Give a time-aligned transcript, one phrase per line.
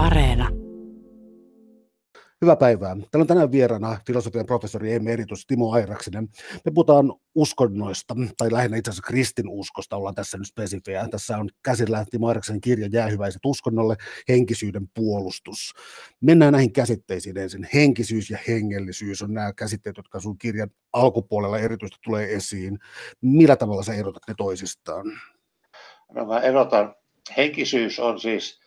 [0.00, 0.48] Areena.
[2.42, 2.94] Hyvää päivää.
[2.94, 6.28] Täällä on tänään vieraana filosofian professori emeritus Timo Airaksinen.
[6.64, 11.08] Me puhutaan uskonnoista, tai lähinnä itse asiassa kristinuskosta ollaan tässä nyt spesifejä.
[11.08, 13.96] Tässä on käsillä Timo Airaksinen kirja Jäähyväiset uskonnolle,
[14.28, 15.72] henkisyyden puolustus.
[16.20, 17.68] Mennään näihin käsitteisiin ensin.
[17.74, 22.78] Henkisyys ja hengellisyys on nämä käsitteet, jotka sun kirjan alkupuolella erityisesti tulee esiin.
[23.20, 25.06] Millä tavalla sä erotat ne toisistaan?
[26.14, 26.94] No mä erotan,
[27.36, 28.59] henkisyys on siis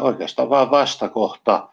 [0.00, 1.68] oikeastaan vain vastakohta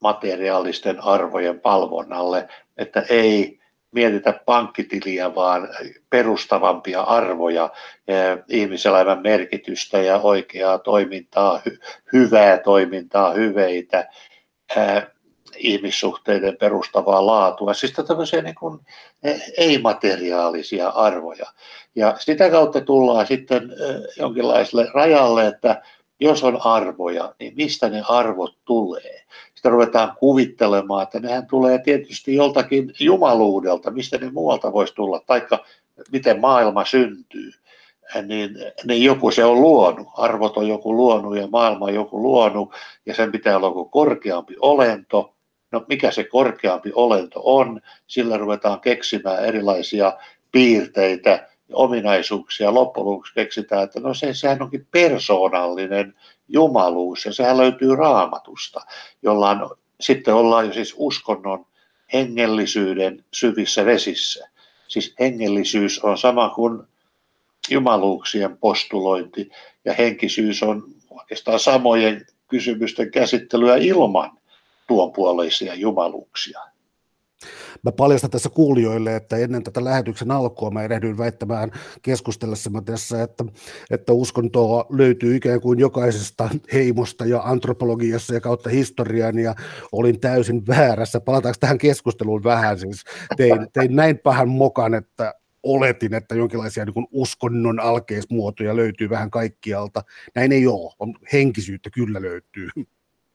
[0.00, 3.58] materiaalisten arvojen palvonnalle, että ei
[3.92, 5.68] mietitä pankkitiliä, vaan
[6.10, 7.70] perustavampia arvoja,
[8.48, 11.60] ihmiselämän merkitystä ja oikeaa toimintaa,
[12.12, 14.08] hyvää toimintaa, hyveitä,
[15.56, 18.80] ihmissuhteiden perustavaa laatua, siis tämmöisiä niin kuin
[19.58, 21.46] ei-materiaalisia arvoja.
[21.94, 23.72] Ja sitä kautta tullaan sitten
[24.18, 25.82] jonkinlaiselle rajalle, että
[26.20, 29.24] jos on arvoja, niin mistä ne arvot tulee?
[29.54, 35.64] Sitä ruvetaan kuvittelemaan, että nehän tulee tietysti joltakin jumaluudelta, mistä ne muualta voisi tulla, taikka
[36.12, 37.50] miten maailma syntyy.
[38.26, 42.72] Niin, niin joku se on luonut, arvot on joku luonut ja maailma on joku luonut
[43.06, 45.34] ja sen pitää olla joku korkeampi olento.
[45.72, 50.12] No mikä se korkeampi olento on, sillä ruvetaan keksimään erilaisia
[50.52, 52.74] piirteitä, ominaisuuksia.
[52.74, 56.14] Loppujen lopuksi keksitään, että no se, sehän onkin persoonallinen
[56.48, 58.80] jumaluus ja sehän löytyy raamatusta,
[59.22, 61.66] jolla on, sitten ollaan jo siis uskonnon
[62.12, 64.48] hengellisyyden syvissä vesissä.
[64.88, 66.82] Siis hengellisyys on sama kuin
[67.70, 69.50] jumaluuksien postulointi
[69.84, 74.38] ja henkisyys on oikeastaan samojen kysymysten käsittelyä ilman
[74.86, 76.60] tuonpuoleisia jumaluuksia.
[77.82, 81.70] Mä paljastan tässä kuulijoille, että ennen tätä lähetyksen alkua mä erehdyin väittämään
[82.02, 83.44] keskustellessamme tässä, että,
[83.90, 89.54] että uskontoa löytyy ikään kuin jokaisesta heimosta ja antropologiassa ja kautta historian ja
[89.92, 91.20] olin täysin väärässä.
[91.20, 92.78] Palataanko tähän keskusteluun vähän?
[92.78, 93.04] Siis
[93.36, 100.02] tein, tein näin pahan mokan, että oletin, että jonkinlaisia niin uskonnon alkeismuotoja löytyy vähän kaikkialta.
[100.34, 100.92] Näin ei ole.
[100.98, 102.68] On, henkisyyttä kyllä löytyy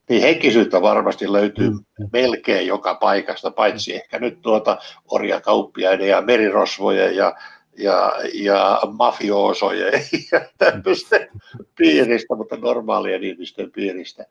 [0.09, 1.79] niin henkisyyttä varmasti löytyy mm.
[2.13, 4.77] melkein joka paikasta, paitsi ehkä nyt tuota
[5.11, 7.35] orjakauppiaiden ja merirosvojen ja,
[7.77, 9.93] ja, ja mafioosojen
[10.31, 11.29] ja tämmöisten
[11.77, 14.25] piiristä, mutta normaalien ihmisten piiristä.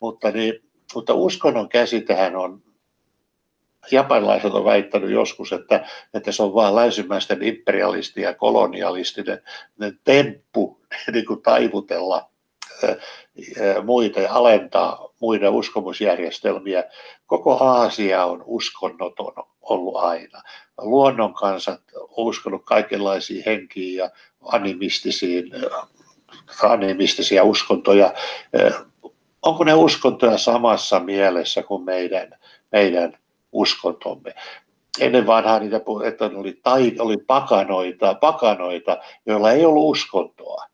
[0.00, 0.62] Mutta, niin,
[0.94, 2.62] mutta uskonnon käsitehän on,
[3.90, 9.42] japanilaiset on väittänyt joskus, että, että se on vain länsimäisten imperialisti ja kolonialistinen
[10.04, 10.80] temppu
[11.12, 12.30] niin kuin taivutella
[13.84, 16.84] muita ja alentaa muiden uskomusjärjestelmiä.
[17.26, 20.42] Koko Aasia on uskonnoton ollut aina.
[20.78, 24.10] Luonnon kansat on uskonut kaikenlaisiin henkiin ja
[24.42, 25.50] animistisiin,
[26.62, 28.14] animistisia uskontoja.
[29.42, 32.38] Onko ne uskontoja samassa mielessä kuin meidän,
[32.72, 33.18] meidän
[33.52, 34.34] uskontomme?
[35.00, 40.73] Ennen vanhaa niitä että oli, tai, oli pakanoita, pakanoita, joilla ei ollut uskontoa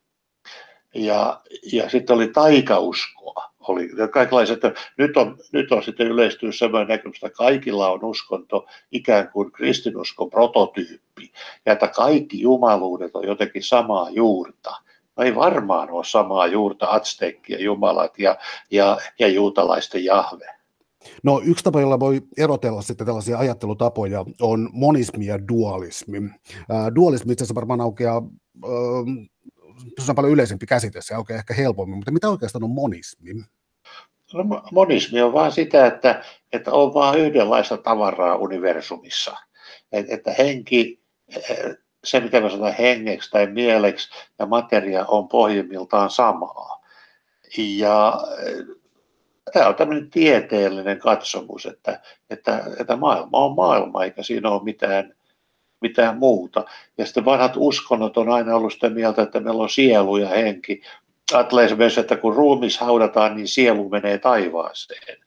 [0.95, 1.41] ja,
[1.73, 3.51] ja sitten oli taikauskoa.
[3.69, 4.61] Oli kaikenlaiset,
[4.99, 10.31] nyt, on, nyt on sitten yleistynyt sellainen näkemys, että kaikilla on uskonto ikään kuin kristinuskon
[10.31, 11.33] prototyyppi,
[11.67, 14.71] ja että kaikki jumaluudet on jotenkin samaa juurta.
[15.17, 18.39] No ei varmaan ole samaa juurta atstekkien jumalat ja,
[18.71, 20.47] ja, ja juutalaisten jahve.
[21.23, 26.19] No yksi tapa, jolla voi erotella sitten tällaisia ajattelutapoja, on monismi ja dualismi.
[26.19, 28.23] Äh, dualismi itse asiassa varmaan aukeaa
[29.99, 33.35] se on paljon yleisempi käsite, se aukeaa ehkä helpommin, mutta mitä oikeastaan on monismi?
[34.35, 39.37] No, monismi on vain sitä, että, että on vain yhdenlaista tavaraa universumissa.
[39.93, 41.01] Et, että henki,
[42.05, 44.09] se mitä me sanotaan hengeksi tai mieleksi
[44.39, 46.85] ja materia on pohjimmiltaan samaa.
[47.59, 48.21] Ja
[49.53, 55.15] tämä on tämmöinen tieteellinen katsomus, että, että, että maailma on maailma, eikä siinä ole mitään
[55.81, 56.65] mitään muuta.
[56.99, 60.83] Ja sitten vanhat uskonnot on aina ollut sitä mieltä, että meillä on sielu ja henki.
[61.33, 65.19] Ajattelee esimerkiksi, että kun ruumis haudataan, niin sielu menee taivaaseen.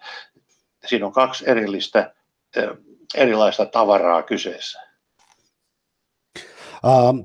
[0.85, 2.13] Siinä on kaksi erillistä,
[3.15, 4.79] erilaista tavaraa kyseessä.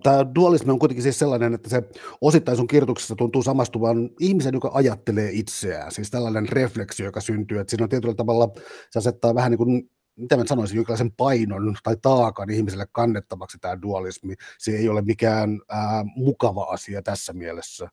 [0.02, 1.82] Tämä dualismi on kuitenkin siis sellainen, että se
[2.20, 5.92] osittain sun kirjoituksessa tuntuu samastuvan ihmisen, joka ajattelee itseään.
[5.92, 8.48] Siis tällainen refleksio, joka syntyy, että siinä on tietyllä tavalla,
[8.90, 13.82] se asettaa vähän niin kuin mitä mä sanoisin, jonkinlaisen painon tai taakan ihmiselle kannettavaksi tämä
[13.82, 14.34] dualismi.
[14.58, 17.88] Se ei ole mikään ää, mukava asia tässä mielessä.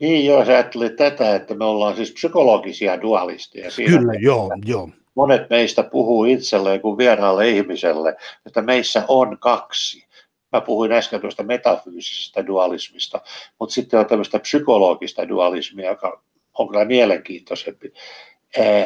[0.00, 3.70] Niin joo, sä ajattelit tätä, että me ollaan siis psykologisia dualisteja.
[3.70, 4.88] Siinä, Kyllä, joo, joo.
[5.14, 10.06] Monet meistä puhuu itselleen kuin vieraalle ihmiselle, että meissä on kaksi.
[10.52, 13.20] Mä puhuin äsken tuosta metafyysisestä dualismista,
[13.60, 16.22] mutta sitten on tämmöistä psykologista dualismia, joka
[16.58, 17.92] on kyllä mielenkiintoisempi,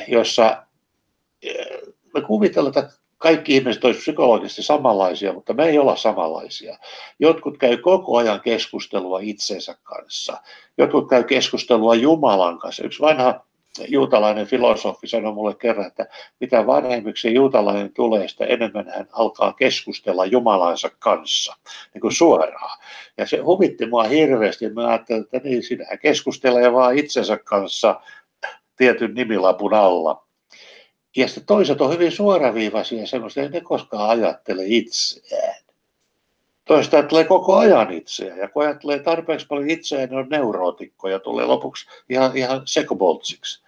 [0.09, 0.67] jossa
[2.15, 6.79] me kuvitellaan, että kaikki ihmiset olisivat psykologisesti samanlaisia, mutta me ei olla samanlaisia.
[7.19, 10.37] Jotkut käy koko ajan keskustelua itsensä kanssa.
[10.79, 12.85] Jotkut käy keskustelua Jumalan kanssa.
[12.85, 13.41] Yksi vanha
[13.89, 16.07] juutalainen filosofi sanoi mulle kerran, että
[16.41, 21.57] mitä vanhemmiksi juutalainen tulee, sitä enemmän hän alkaa keskustella Jumalansa kanssa,
[21.95, 22.79] niin kuin suoraan.
[23.19, 24.69] Ja se huvitti mua hirveästi.
[24.69, 28.01] Mä ajattelin, että niin, sinähän keskustelee vaan itsensä kanssa
[28.77, 30.24] tietyn nimilapun alla.
[31.17, 35.65] Ja sitten toiset on hyvin suoraviivaisia semmoista, ei ne koskaan ajattele itseään.
[36.65, 41.19] Toista ajattelee koko ajan itseään, ja kun ajattelee tarpeeksi paljon itseään, niin on neurootikko ja
[41.19, 43.65] tulee lopuksi ihan, ihan sekoboltsiksi.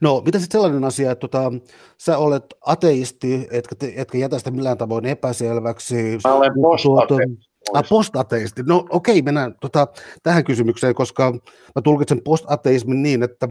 [0.00, 1.52] No, mitä sitten sellainen asia, että tota,
[1.98, 6.18] sä olet ateisti, etkä, te, etkä jätä sitä millään tavoin epäselväksi.
[6.24, 7.50] Mä olen postateisti.
[7.72, 8.62] Ah, postateisti.
[8.62, 9.86] No okei, mennään tota,
[10.22, 11.32] tähän kysymykseen, koska
[11.74, 13.48] mä tulkitsen postateismin niin, että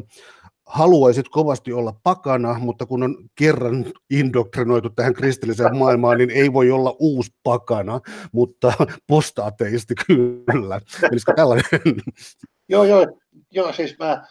[0.70, 6.72] haluaisit kovasti olla pakana, mutta kun on kerran indoktrinoitu tähän kristilliseen maailmaan, niin ei voi
[6.72, 8.02] olla uusi pakana,
[8.32, 8.74] mutta
[9.08, 10.82] postaateisti kyllä.
[11.12, 11.66] Olisiko tällainen?
[12.70, 13.08] Joo, joo,
[13.52, 14.24] joo, siis mä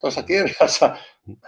[0.00, 0.96] tuossa kirjassa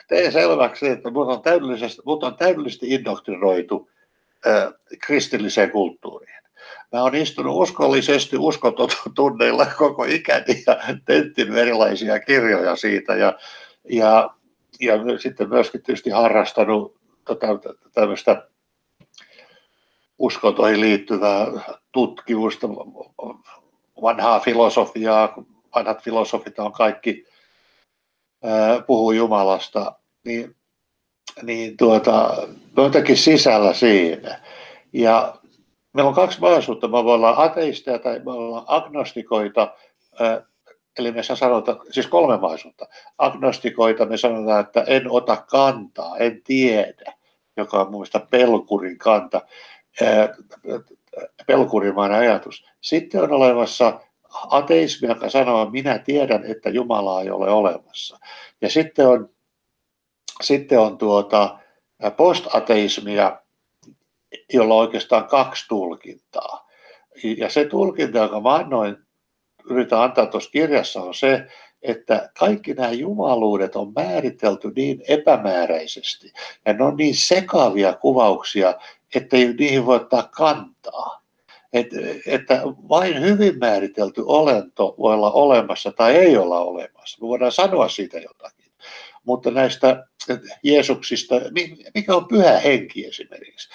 [0.09, 3.91] tein selväksi, että mut on täydellisesti, mut on täydellisesti indoktrinoitu
[4.47, 4.73] äh,
[5.07, 6.43] kristilliseen kulttuuriin.
[6.93, 13.39] Mä oon istunut uskollisesti uskototunneilla koko ikäni ja tenttinyt erilaisia kirjoja siitä ja,
[13.91, 14.36] ja,
[14.81, 17.47] ja sitten myöskin tietysti harrastanut tota,
[17.95, 18.49] tämmöistä
[20.19, 21.47] uskontoihin liittyvää
[21.93, 22.69] tutkimusta,
[24.03, 25.35] vanhaa filosofiaa,
[25.75, 27.25] vanhat filosofit on kaikki
[28.87, 29.93] puhuu Jumalasta,
[30.25, 30.57] niin,
[31.43, 34.41] niin tuota, jotenkin sisällä siinä.
[34.93, 35.35] Ja
[35.95, 36.89] meillä on kaksi mahdollisuutta.
[36.89, 39.75] Me olla ateisteja tai me ollaan agnostikoita,
[40.99, 42.87] eli me sanotaan, siis kolme mahdollisuutta.
[43.19, 47.13] Agnostikoita me sanotaan, että en ota kantaa, en tiedä,
[47.57, 49.41] joka on muista pelkurin kanta,
[51.47, 52.65] pelkurimainen ajatus.
[52.81, 54.01] Sitten on olemassa
[54.51, 58.19] ateismi, joka sanoo, minä tiedän, että Jumalaa ei ole olemassa.
[58.61, 59.31] Ja sitten on,
[60.43, 61.59] sitten on tuota
[62.17, 63.41] postateismia,
[64.53, 66.69] jolla on oikeastaan kaksi tulkintaa.
[67.39, 69.06] Ja se tulkinta, joka mä annoin,
[69.71, 71.47] yritän antaa tuossa kirjassa, on se,
[71.83, 76.33] että kaikki nämä jumaluudet on määritelty niin epämääräisesti
[76.67, 78.75] ja ne on niin sekavia kuvauksia,
[79.15, 81.27] että niihin voi ottaa kantaa
[81.73, 81.97] että,
[82.27, 87.19] että vain hyvin määritelty olento voi olla olemassa tai ei olla olemassa.
[87.21, 88.73] Me voidaan sanoa siitä jotakin.
[89.25, 90.07] Mutta näistä
[90.63, 91.35] Jeesuksista,
[91.95, 93.69] mikä on pyhä henki esimerkiksi?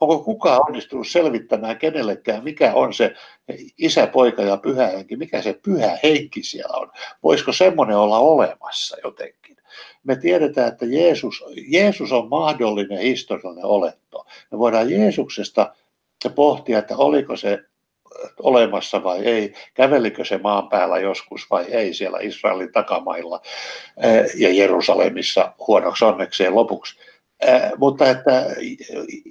[0.00, 3.14] Onko kukaan onnistunut selvittämään kenellekään, mikä on se
[3.78, 6.90] isä, poika ja pyhä henki, mikä se pyhä henki siellä on?
[7.22, 9.56] Voisiko semmoinen olla olemassa jotenkin?
[10.04, 14.26] Me tiedetään, että Jeesus, Jeesus on mahdollinen historiallinen olento.
[14.50, 15.74] Me voidaan Jeesuksesta
[16.34, 17.58] pohtia, että oliko se
[18.42, 23.40] olemassa vai ei, kävelikö se maan päällä joskus vai ei siellä Israelin takamailla
[24.38, 26.98] ja Jerusalemissa huonoksi onnekseen lopuksi.
[27.78, 28.46] Mutta että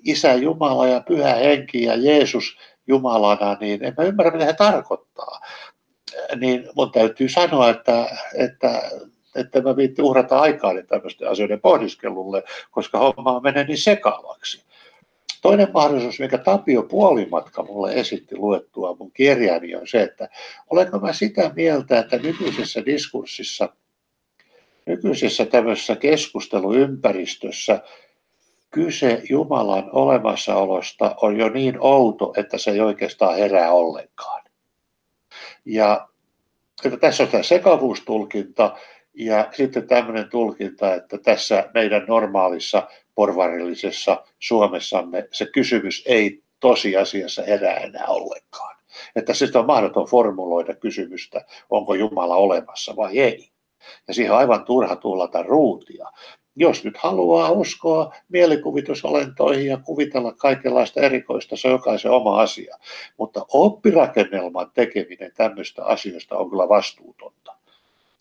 [0.04, 2.58] Isä Jumala ja Pyhä Henki ja Jeesus
[2.88, 5.40] Jumalana, niin en mä ymmärrä, mitä he tarkoittaa.
[6.36, 8.82] Niin mun täytyy sanoa, että, että
[9.36, 14.64] että mä viitti uhrata aikaa tämmöisten asioiden pohdiskelulle, koska homma menee niin sekavaksi.
[15.42, 20.30] Toinen mahdollisuus, mikä Tapio Puolimatka mulle esitti luettua mun kirjani, on se, että
[20.70, 23.70] olenko mä sitä mieltä, että nykyisessä diskurssissa,
[24.86, 27.82] nykyisessä tämmöisessä keskusteluympäristössä
[28.72, 34.44] kyse Jumalan olemassaolosta on jo niin outo, että se ei oikeastaan herää ollenkaan.
[35.66, 36.08] Ja
[36.86, 38.78] että tässä on tämä sekavuustulkinta
[39.14, 47.78] ja sitten tämmöinen tulkinta, että tässä meidän normaalissa porvarillisessa Suomessamme se kysymys ei tosiasiassa herää
[47.78, 48.78] enää ollenkaan.
[49.16, 53.53] Että sitten on mahdoton formuloida kysymystä, onko Jumala olemassa vai ei.
[54.08, 56.08] Ja siihen on aivan turha tullata ruutia.
[56.56, 62.78] Jos nyt haluaa uskoa mielikuvitusolentoihin ja kuvitella kaikenlaista erikoista, se on jokaisen oma asia.
[63.18, 67.56] Mutta oppirakennelman tekeminen tämmöistä asioista on kyllä vastuutonta.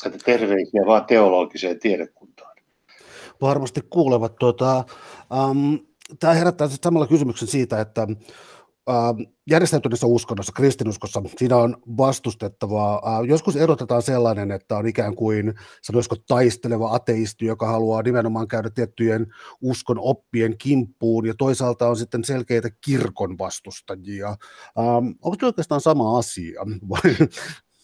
[0.06, 2.52] Että terveisiä vaan teologiseen tiedekuntaan
[3.42, 4.36] varmasti kuulevat.
[4.36, 4.84] Tuota,
[5.50, 5.78] um,
[6.20, 8.06] tämä herättää samalla kysymyksen siitä, että
[9.50, 13.18] järjestäytyneessä uskonnossa, kristinuskossa, siinä on vastustettavaa.
[13.20, 18.70] Uh, joskus erotetaan sellainen, että on ikään kuin, sanoisiko, taisteleva ateisti, joka haluaa nimenomaan käydä
[18.70, 19.26] tiettyjen
[19.60, 24.28] uskon oppien kimppuun, ja toisaalta on sitten selkeitä kirkon vastustajia.
[24.78, 26.62] Um, onko se oikeastaan sama asia?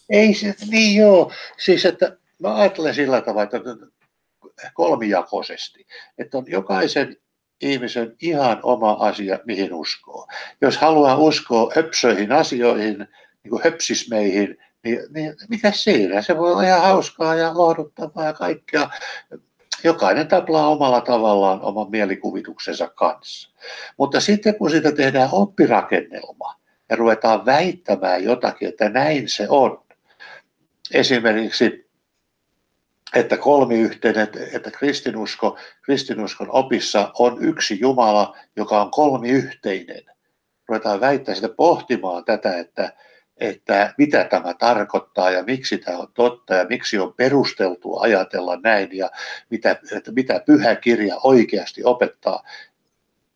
[0.09, 1.31] Ei se, niin joo.
[1.57, 3.59] Siis, että mä ajattelen sillä tavalla, että
[4.73, 5.85] kolmijakoisesti,
[6.17, 7.17] että on jokaisen
[7.61, 10.27] ihmisen ihan oma asia, mihin uskoo.
[10.61, 12.97] Jos haluaa uskoa höpsöihin asioihin,
[13.43, 16.21] niin kuin höpsismeihin, niin, niin mikä siinä?
[16.21, 18.89] Se voi olla ihan hauskaa ja lohduttavaa ja kaikkea.
[19.83, 23.49] Jokainen taplaa omalla tavallaan oman mielikuvituksensa kanssa.
[23.97, 26.55] Mutta sitten kun siitä tehdään oppirakennelma
[26.89, 29.83] ja ruvetaan väittämään jotakin, että näin se on.
[30.93, 31.88] Esimerkiksi
[33.15, 40.03] että kolmiyhteinen, että kristinusko, kristinuskon opissa on yksi Jumala, joka on kolmiyhteinen.
[40.67, 42.93] Ruvetaan väittää sitä pohtimaan tätä, että,
[43.37, 48.89] että mitä tämä tarkoittaa ja miksi tämä on totta ja miksi on perusteltua ajatella näin
[48.97, 49.11] ja
[49.49, 52.43] mitä, että mitä pyhä kirja oikeasti opettaa.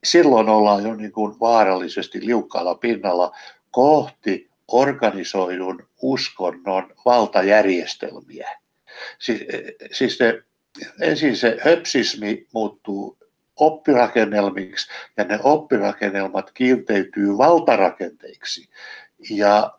[0.03, 3.35] Silloin ollaan jo niin kuin vaarallisesti liukkaalla pinnalla
[3.71, 8.62] kohti organisoidun uskonnon valtajärjestelmiä
[9.19, 9.41] Siis,
[9.91, 10.43] siis se,
[11.01, 13.17] ensin se höpsismi muuttuu
[13.55, 18.69] oppirakennelmiksi ja ne oppirakennelmat kiinteytyy valtarakenteiksi.
[19.29, 19.71] Ja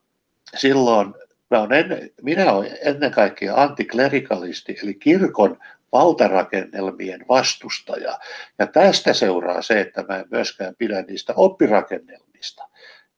[0.56, 1.14] silloin
[1.50, 5.58] mä olen ennen, minä olen ennen kaikkea antiklerikalisti, eli kirkon
[5.92, 8.18] valtarakennelmien vastustaja.
[8.58, 12.68] Ja tästä seuraa se, että mä en myöskään pidä niistä oppirakennelmista.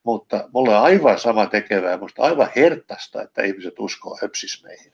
[0.03, 4.93] Mutta mulle on aivan sama tekevää, musta aivan hertasta, että ihmiset uskoo höpsismeihin.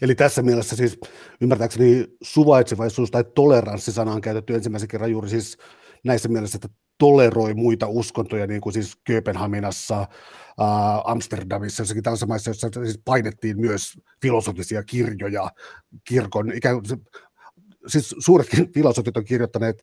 [0.00, 0.98] Eli tässä mielessä siis
[1.40, 5.58] ymmärtääkseni suvaitsevaisuus tai toleranssi-sana on käytetty ensimmäisen kerran juuri siis
[6.04, 6.68] näissä mielessä, että
[6.98, 10.06] toleroi muita uskontoja, niin kuin siis Kööpenhaminassa, äh,
[11.04, 15.50] Amsterdamissa, jossakin tällaisissa maissa, joissa siis painettiin myös filosofisia kirjoja
[16.08, 17.02] kirkon, ikään kuin
[17.86, 19.82] siis suuretkin filosofit on kirjoittaneet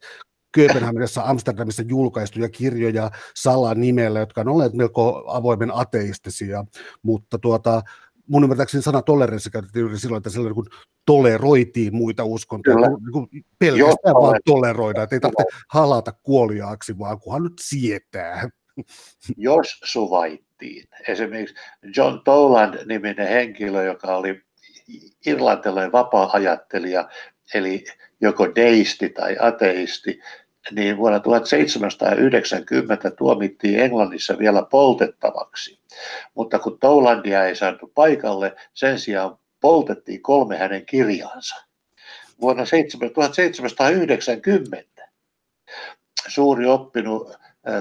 [0.52, 6.66] Kööpenhaminassa, Amsterdamissa julkaistuja kirjoja Salan nimellä, jotka on olleet melko avoimen ateistisia,
[7.04, 7.82] mutta tuota,
[8.30, 10.70] mun ymmärtääkseni sana toleranssi käytettiin juuri silloin, että silloin kun
[11.06, 12.88] toleroitiin muita uskontoja, Kyllä.
[12.88, 18.50] niin kuin pelkästään Joo, vaan toleroida, että ei tarvitse halata kuoliaaksi, vaan kunhan nyt sietää.
[19.38, 21.56] Jos suvaittiin, esimerkiksi
[21.96, 24.42] John Toland-niminen henkilö, joka oli
[25.26, 27.10] irlantilainen vapaa-ajattelija,
[27.54, 27.84] eli
[28.22, 30.20] joko deisti tai ateisti,
[30.72, 35.80] niin vuonna 1790 tuomittiin Englannissa vielä poltettavaksi.
[36.36, 41.56] Mutta kun Toulandia ei saatu paikalle, sen sijaan poltettiin kolme hänen kirjaansa.
[42.42, 42.64] Vuonna
[43.14, 45.10] 1790
[46.28, 47.32] suuri oppinut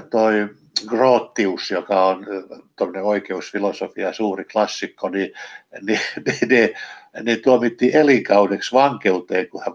[0.09, 0.49] toi
[0.87, 2.25] Grotius, joka on
[3.03, 5.33] oikeusfilosofia suuri klassikko, niin,
[5.81, 6.69] niin, niin, niin,
[7.23, 9.73] niin tuomittiin elinkaudeksi vankeuteen, kun hän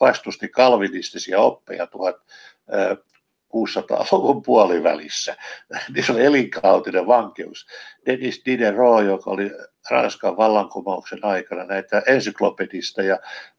[0.00, 5.36] vastusti kalvinistisia oppeja 1600-luvun puolivälissä.
[5.94, 7.66] Niin se oli elinkautinen vankeus.
[8.06, 9.50] Denis Diderot, joka oli
[9.90, 13.18] Ranskan vallankumouksen aikana näitä ensyklopedisteja,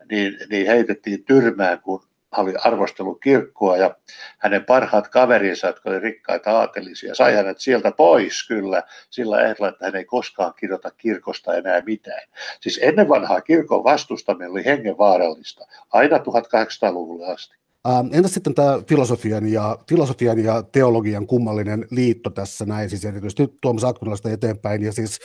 [0.09, 2.03] niin, niin heitettiin tyrmään, kun
[2.37, 3.95] oli arvostellut kirkkoa ja
[4.37, 9.85] hänen parhaat kaverinsa, jotka olivat rikkaita aatelisia, sai hänet sieltä pois kyllä sillä ehdolla, että
[9.85, 12.21] hän ei koskaan kirjoita kirkosta enää mitään.
[12.61, 17.55] Siis ennen vanhaa kirkon vastustaminen oli hengenvaarallista, aina 1800-luvulle asti.
[17.87, 23.57] Ähm, entä sitten tämä filosofian ja, filosofian ja teologian kummallinen liitto tässä näin, siis erityisesti
[23.61, 25.19] Tuomas Akvinalasta eteenpäin, ja siis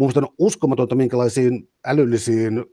[0.00, 2.64] on uskomatonta, minkälaisiin älyllisiin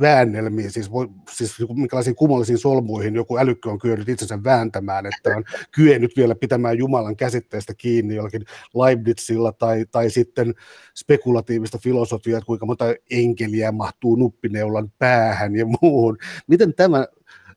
[0.00, 5.44] väännelmiin, siis, voi, siis minkälaisiin kummallisiin solmuihin joku älykkö on kyennyt itsensä vääntämään, että on
[5.76, 10.54] kyennyt vielä pitämään Jumalan käsitteestä kiinni jollakin Leibnizilla tai, tai sitten
[10.94, 16.18] spekulatiivista filosofiaa, että kuinka monta enkeliä mahtuu nuppineulan päähän ja muuhun.
[16.46, 17.06] Miten tämä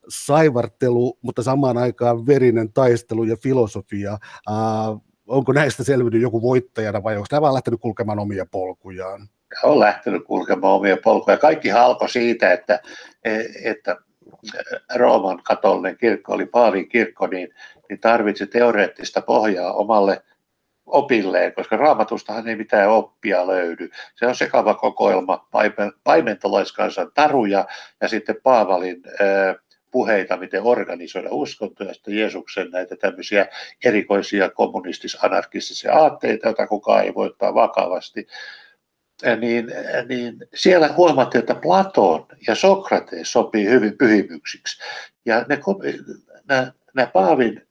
[0.09, 4.11] saivartelu, mutta samaan aikaan verinen taistelu ja filosofia
[4.47, 4.57] ää,
[5.29, 9.27] onko näistä selvinnyt joku voittajana vai onko tämä vaan lähtenyt kulkemaan omia polkujaan?
[9.63, 11.37] On lähtenyt kulkemaan omia polkuja.
[11.37, 12.79] Kaikki alkoi siitä, että,
[13.63, 13.97] että
[14.95, 17.49] Rooman katolinen kirkko oli Paavin kirkko, niin,
[17.89, 20.21] niin tarvitsi teoreettista pohjaa omalle
[20.85, 23.89] opilleen, koska raamatustahan ei mitään oppia löydy.
[24.15, 25.47] Se on sekava kokoelma
[26.03, 27.65] paimentolaiskansan taruja
[28.01, 29.03] ja sitten Paavalin
[29.91, 33.47] puheita, miten organisoida uskontoja, sitten Jeesuksen näitä tämmöisiä
[33.83, 38.27] erikoisia kommunistis-anarkistisia aatteita, joita kukaan ei voi ottaa vakavasti,
[39.39, 39.67] niin,
[40.09, 44.81] niin siellä huomattiin, että Platon ja Sokrates sopii hyvin pyhimyksiksi.
[45.25, 45.59] Ja ne,
[46.47, 47.69] nämä, nämä Paavin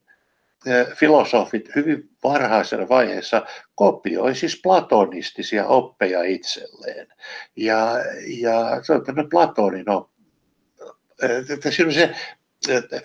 [0.94, 7.06] filosofit hyvin varhaisessa vaiheessa kopioi siis platonistisia oppeja itselleen.
[7.56, 7.92] Ja,
[8.40, 10.17] ja se on tämmöinen Platonin oppi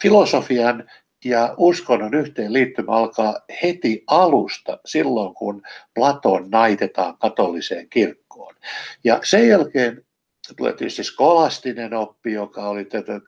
[0.02, 0.90] filosofian
[1.26, 5.62] ja uskonnon yhteenliittymä alkaa heti alusta silloin, kun
[5.94, 8.56] Platon naitetaan katoliseen kirkkoon.
[9.04, 10.06] Ja sen jälkeen
[10.58, 13.22] tulee tietysti skolastinen oppi, joka oli tätä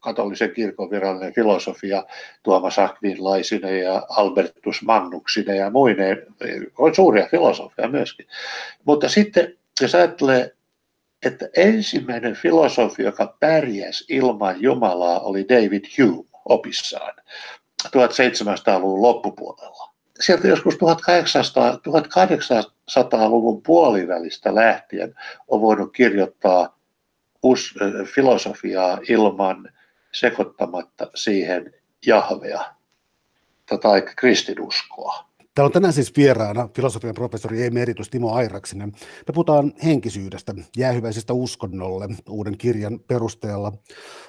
[0.00, 2.04] katolisen kirkon virallinen filosofia
[2.42, 6.26] Tuomas Akvinlaisine ja Albertus Mannuksine ja muineen.
[6.78, 8.26] On suuria filosofia myöskin.
[8.84, 10.54] Mutta sitten jos ajattelee,
[11.22, 17.14] että ensimmäinen filosofi, joka pärjäsi ilman Jumalaa, oli David Hume opissaan
[17.86, 19.92] 1700-luvun loppupuolella.
[20.20, 25.14] Sieltä joskus 1800, 1800-luvun puolivälistä lähtien
[25.48, 26.78] on voinut kirjoittaa
[27.42, 27.74] us,
[28.14, 29.72] filosofiaa ilman
[30.12, 31.74] sekoittamatta siihen
[32.06, 32.64] Jahvea
[33.82, 35.31] tai kristinuskoa.
[35.54, 38.92] Täällä on tänään siis vieraana filosofian professori emeritus Timo Airaksinen.
[39.28, 43.72] Me puhutaan henkisyydestä, jäähyväisestä uskonnolle uuden kirjan perusteella.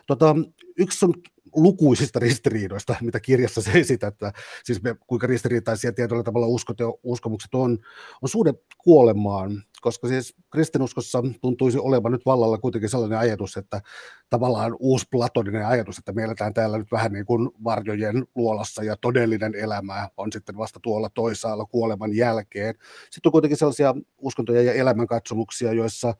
[0.07, 0.35] Tota,
[0.77, 1.13] yksi on
[1.55, 4.33] lukuisista ristiriidoista, mitä kirjassa se esitä, että
[4.63, 7.79] siis me, kuinka ristiriitaisia tietyllä tavalla uskot ja uskomukset on,
[8.22, 13.81] on suhde kuolemaan, koska siis kristinuskossa tuntuisi olevan nyt vallalla kuitenkin sellainen ajatus, että
[14.29, 18.95] tavallaan uusi platoninen ajatus, että me eletään täällä nyt vähän niin kuin varjojen luolassa ja
[18.98, 22.75] todellinen elämä on sitten vasta tuolla toisaalla kuoleman jälkeen.
[23.12, 26.13] Sitten on kuitenkin sellaisia uskontoja ja elämänkatsomuksia, joissa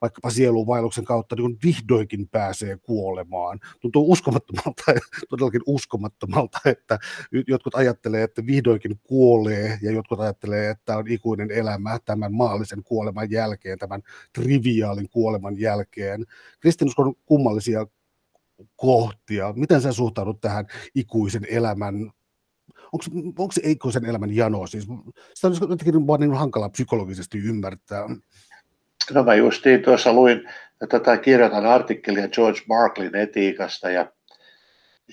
[0.00, 3.60] vaikkapa sieluvailuksen kautta niin vihdoinkin pääsee kuolemaan.
[3.80, 4.82] Tuntuu uskomattomalta,
[5.30, 6.98] todellakin uskomattomalta, että
[7.46, 13.30] jotkut ajattelee, että vihdoinkin kuolee ja jotkut ajattelee, että on ikuinen elämä tämän maallisen kuoleman
[13.30, 14.02] jälkeen, tämän
[14.32, 16.26] triviaalin kuoleman jälkeen.
[16.60, 17.86] Kristinuskon kummallisia
[18.76, 19.52] kohtia.
[19.56, 22.12] Miten sä suhtaudut tähän ikuisen elämän
[22.92, 23.04] onko,
[23.38, 24.66] onko se ikuisen elämän jano?
[24.66, 24.86] Siis,
[25.34, 28.06] sitä on jotenkin vaan niin hankala psykologisesti ymmärtää.
[29.14, 30.48] No mä justiin tuossa luin
[30.88, 34.06] tätä kirjoitan artikkelia George Marklin etiikasta ja,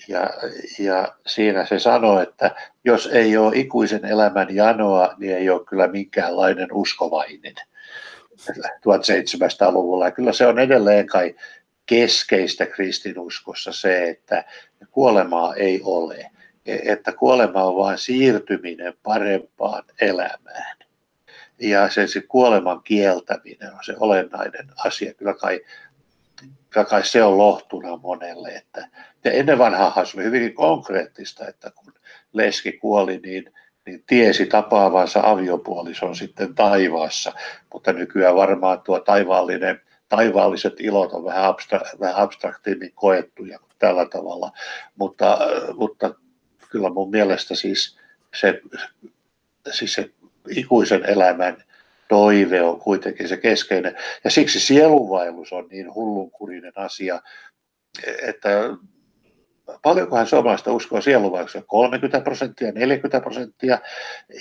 [0.08, 0.30] ja,
[0.78, 5.88] ja siinä se sanoi, että jos ei ole ikuisen elämän janoa, niin ei ole kyllä
[5.88, 7.54] minkäänlainen uskovainen
[8.40, 10.04] 1700-luvulla.
[10.04, 11.34] Ja kyllä se on edelleen kai
[11.86, 14.44] keskeistä kristinuskossa se, että
[14.90, 16.30] kuolemaa ei ole,
[16.66, 20.77] että kuolema on vain siirtyminen parempaan elämään
[21.60, 25.14] ja se, se kuoleman kieltäminen on se olennainen asia.
[25.14, 25.60] Kyllä kai,
[26.70, 28.48] kyllä kai se on lohtuna monelle.
[28.48, 28.88] Että,
[29.24, 31.92] ja ennen vanhaa se oli hyvin konkreettista, että kun
[32.32, 33.52] leski kuoli, niin,
[33.86, 37.32] niin tiesi tapaavansa aviopuolison sitten taivaassa,
[37.72, 44.52] mutta nykyään varmaan tuo taivaallinen, taivaalliset ilot on vähän, abstra, vähän abstraktiimmin koettuja tällä tavalla,
[44.96, 45.38] mutta,
[45.74, 46.14] mutta
[46.70, 47.98] kyllä mun mielestä siis
[48.34, 48.60] se,
[49.70, 50.10] siis se
[50.50, 51.64] ikuisen elämän
[52.08, 53.96] toive on kuitenkin se keskeinen.
[54.24, 57.22] Ja siksi sielunvaellus on niin hullunkurinen asia,
[58.22, 58.48] että
[59.82, 61.64] paljonkohan suomalaista uskoo sielunvaellukseen?
[61.66, 63.78] 30 prosenttia, 40 prosenttia.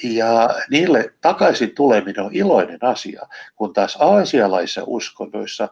[0.03, 3.21] Ja niille takaisin tuleminen on iloinen asia,
[3.55, 5.69] kun taas aasialaisissa uskonnoissa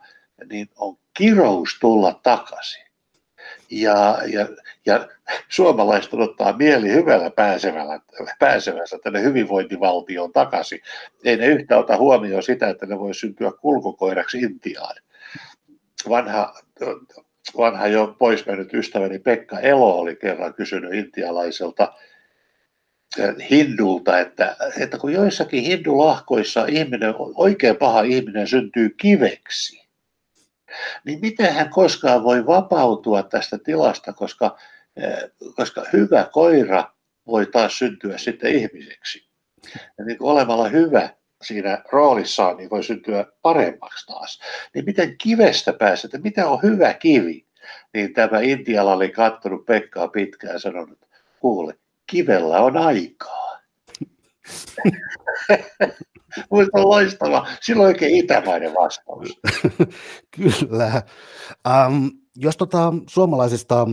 [0.50, 2.86] niin on kirous tulla takaisin.
[3.72, 4.48] Ja, ja,
[4.86, 5.08] ja
[5.50, 8.00] suomalaiset odottaa mieli hyvällä pääsevällä,
[8.40, 10.80] pääsevänsä tänne hyvinvointivaltioon takaisin.
[11.24, 14.96] Ei ne yhtä ota huomioon sitä, että ne voi syntyä kulkukoiraksi Intiaan.
[16.10, 16.54] Vanha,
[17.58, 21.94] vanha jo pois mennyt ystäväni Pekka Elo oli kerran kysynyt intialaiselta
[23.20, 29.85] eh, hindulta, että, että kun joissakin hindulahkoissa ihminen, oikein paha ihminen syntyy kiveksi,
[31.06, 34.58] niin miten hän koskaan voi vapautua tästä tilasta, koska,
[34.96, 36.92] eh, koska hyvä koira
[37.28, 39.28] voi taas syntyä sitten ihmiseksi.
[39.98, 41.10] Ja niin olemalla hyvä
[41.42, 44.40] siinä roolissaan, niin voi syntyä paremmaksi taas.
[44.74, 47.46] Niin miten kivestä pääset, että mitä on hyvä kivi?
[47.94, 51.00] Niin tämä Intiala oli katsonut Pekkaa pitkään ja sanonut,
[51.40, 51.74] kuule,
[52.08, 53.60] kivellä on aikaa.
[56.52, 57.48] Muista loistava.
[57.62, 59.42] Silloin oikein itämainen vastaus.
[60.36, 61.02] Kyllä.
[61.88, 63.88] Um, jos tota, suomalaisista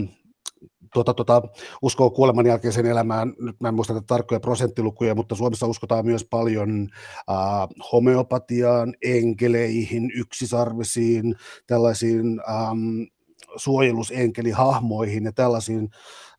[0.93, 1.43] tuota, tuota,
[1.83, 6.89] uskoo kuoleman jälkeiseen elämään, nyt mä en muista tarkkoja prosenttilukuja, mutta Suomessa uskotaan myös paljon
[7.31, 11.35] uh, homeopatiaan, enkeleihin, yksisarvisiin,
[11.67, 13.07] tällaisiin um,
[13.57, 15.89] suojelusenkelihahmoihin ja tällaisiin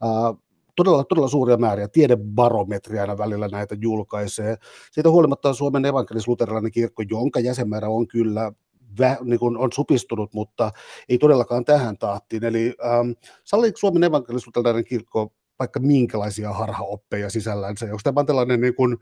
[0.03, 0.42] uh,
[0.75, 1.87] todella, todella suuria määriä.
[1.87, 4.55] Tiedebarometri aina välillä näitä julkaisee.
[4.91, 8.51] Siitä huolimatta Suomen evankelis-luterilainen kirkko, jonka jäsenmäärä on kyllä
[8.99, 10.71] vä, niin kuin on supistunut, mutta
[11.09, 12.43] ei todellakaan tähän tahtiin.
[12.43, 13.11] Eli ähm,
[13.43, 17.85] salliiko Suomen evankelis-luterilainen kirkko vaikka minkälaisia harhaoppeja sisällänsä?
[17.85, 18.97] Onko tämä tällainen, niin kuin,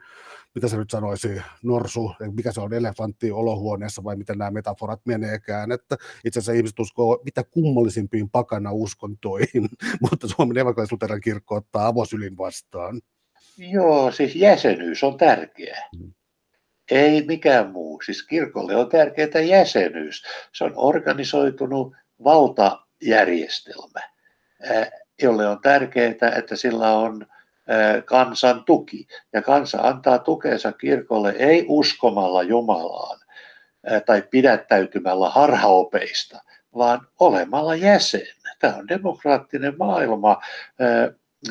[0.56, 5.72] mitä se nyt sanoisi, norsu, mikä se on, elefantti olohuoneessa vai miten nämä metaforat meneekään,
[5.72, 9.70] että itse asiassa ihmiset uskoo mitä kummallisimpiin pakana uskontoihin,
[10.12, 10.90] mutta Suomen evankelis
[11.24, 13.02] kirkko ottaa avosylin vastaan.
[13.58, 15.90] Joo, siis jäsenyys on tärkeää.
[15.98, 16.14] Hmm.
[16.92, 18.02] ei mikään muu.
[18.06, 20.24] Siis kirkolle on tärkeää jäsenyys.
[20.54, 24.00] Se on organisoitunut valtajärjestelmä,
[25.22, 27.26] jolle on tärkeää, että sillä on
[28.06, 29.08] kansan tuki.
[29.34, 33.20] Ja kansa antaa tukensa kirkolle ei uskomalla Jumalaan
[34.06, 36.42] tai pidättäytymällä harhaopeista,
[36.78, 38.28] vaan olemalla jäsen.
[38.60, 40.42] Tämä on demokraattinen maailma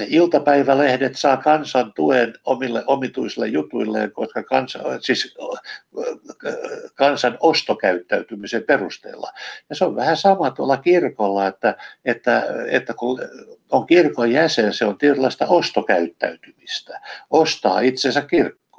[0.09, 5.37] iltapäivälehdet saa kansan tuen omille omituisille jutuilleen, koska kansa, siis
[6.94, 9.33] kansan ostokäyttäytymisen perusteella.
[9.68, 13.20] Ja se on vähän sama tuolla kirkolla, että, että, että kun
[13.70, 17.00] on kirkon jäsen, se on tietynlaista ostokäyttäytymistä.
[17.31, 18.69] Ostaa itsensä kirkko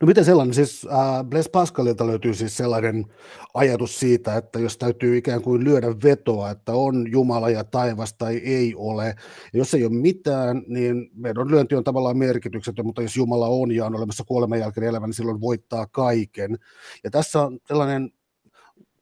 [0.00, 3.06] No miten sellainen, siis äh, Blaise Pascalilta löytyy siis sellainen
[3.54, 8.36] ajatus siitä, että jos täytyy ikään kuin lyödä vetoa, että on Jumala ja taivas tai
[8.36, 9.06] ei ole,
[9.52, 13.72] ja jos ei ole mitään, niin meidän lyönti on tavallaan merkityksetön, mutta jos Jumala on
[13.72, 16.58] ja on olemassa kuoleman jälkeen elämä, niin silloin voittaa kaiken.
[17.04, 18.10] Ja tässä on sellainen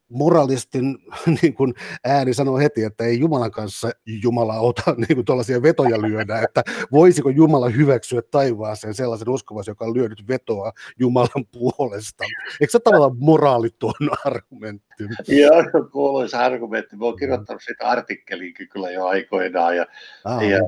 [0.09, 0.97] moralistin
[1.41, 3.91] niin kuin ääni sanoo heti, että ei Jumalan kanssa
[4.23, 9.85] Jumala ota niin kuin tuollaisia vetoja lyödä, että voisiko Jumala hyväksyä taivaaseen sellaisen uskovaisen, joka
[9.85, 12.23] on lyönyt vetoa Jumalan puolesta.
[12.61, 13.93] Eikö se tavallaan moraaliton
[14.25, 15.03] argumentti?
[15.27, 16.95] Joo, kuuluisa argumentti.
[16.95, 19.85] Mä oon kirjoittanut siitä artikkeliinkin kyllä jo aikoinaan ja,
[20.25, 20.59] ah, ja,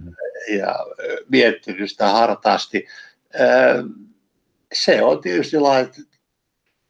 [0.58, 0.76] ja
[1.30, 2.88] miettinyt sitä hartaasti.
[4.74, 5.58] Se on tietysti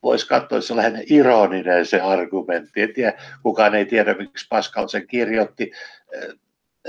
[0.04, 2.82] voisi katsoa, että se on lähinnä ironinen se argumentti.
[2.82, 5.72] En tiedä, kukaan ei tiedä, miksi Pascal sen kirjoitti.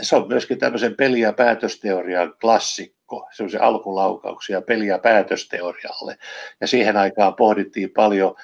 [0.01, 6.17] Se on myöskin tämmöisen peli- ja päätösteorian klassikko, semmoisen alkulaukauksia peli- ja päätösteorialle.
[6.61, 8.35] Ja siihen aikaan pohdittiin paljon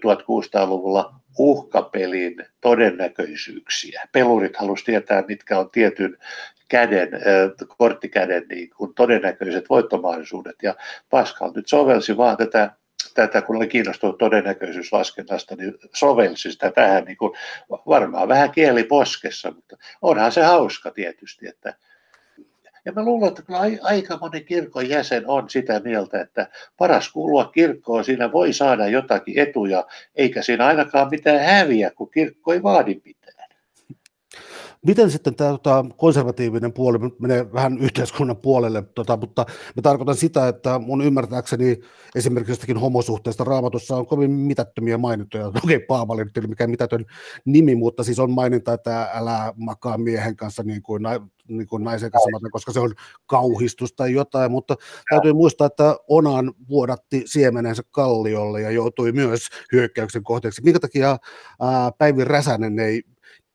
[0.00, 4.02] 1600-luvulla uhkapelin todennäköisyyksiä.
[4.12, 6.16] Pelurit halusivat tietää, mitkä on tietyn
[6.68, 7.08] käden,
[7.78, 10.56] korttikäden niin kuin todennäköiset voittomahdollisuudet.
[10.62, 10.74] Ja
[11.10, 12.70] Pascal nyt sovelsi vaan tätä
[13.14, 17.32] tätä, kun oli kiinnostunut todennäköisyyslaskennasta, niin sovelsi sitä tähän niin kuin,
[17.70, 21.74] varmaan vähän kieli poskessa, mutta onhan se hauska tietysti, että
[22.86, 23.42] ja mä luulen, että
[23.82, 29.38] aika moni kirkon jäsen on sitä mieltä, että paras kuulua kirkkoon, siinä voi saada jotakin
[29.38, 33.35] etuja, eikä siinä ainakaan mitään häviä, kun kirkko ei vaadi mitään.
[34.86, 39.46] Miten sitten tämä tota, konservatiivinen puoli menee vähän yhteiskunnan puolelle, tota, mutta
[39.76, 41.80] mä tarkoitan sitä, että mun ymmärtääkseni
[42.14, 45.46] esimerkiksi jostakin homosuhteesta raamatussa on kovin mitättömiä mainintoja.
[45.64, 47.04] Okei, okay, Paavali nyt ei mikään mitätön
[47.44, 51.02] nimi, mutta siis on maininta, että älä makaa miehen kanssa niin kuin,
[51.48, 52.94] niin kuin naisen kanssa, koska se on
[53.26, 54.76] kauhistus tai jotain, mutta
[55.10, 60.62] täytyy muistaa, että Onan vuodatti siemenensä kalliolle ja joutui myös hyökkäyksen kohteeksi.
[60.64, 61.18] Minkä takia
[61.60, 63.02] ää, Päivi Räsänen ei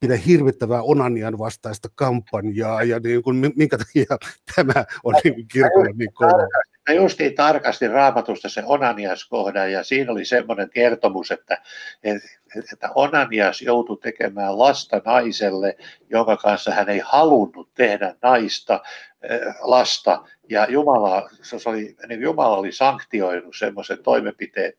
[0.01, 4.05] pidä hirvittävää Onanian vastaista kampanjaa, ja niin kuin, minkä takia
[4.55, 6.47] tämä on niin kirkolle niin kova.
[6.91, 11.58] Mä justiin tarkasti raamatusta se Onanias-kohdan, ja siinä oli semmoinen kertomus, että,
[12.73, 15.77] että Onanias joutui tekemään lasta naiselle,
[16.10, 18.82] jonka kanssa hän ei halunnut tehdä naista,
[19.62, 24.73] lasta, ja Jumala, se oli, niin Jumala oli sanktioinut semmoisen toimenpiteen,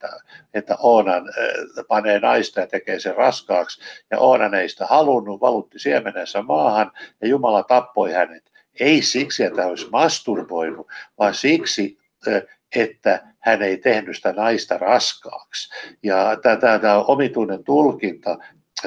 [0.54, 1.24] että Oonan
[1.88, 7.28] panee naista ja tekee sen raskaaksi, ja Oonan ei sitä halunnut, valutti siemenensä maahan, ja
[7.28, 8.52] Jumala tappoi hänet.
[8.80, 12.01] Ei siksi, että hän olisi masturboinut, vaan siksi,
[12.76, 15.68] että hän ei tehnyt sitä naista raskaaksi.
[16.02, 18.38] Ja tämä omituinen tulkinta,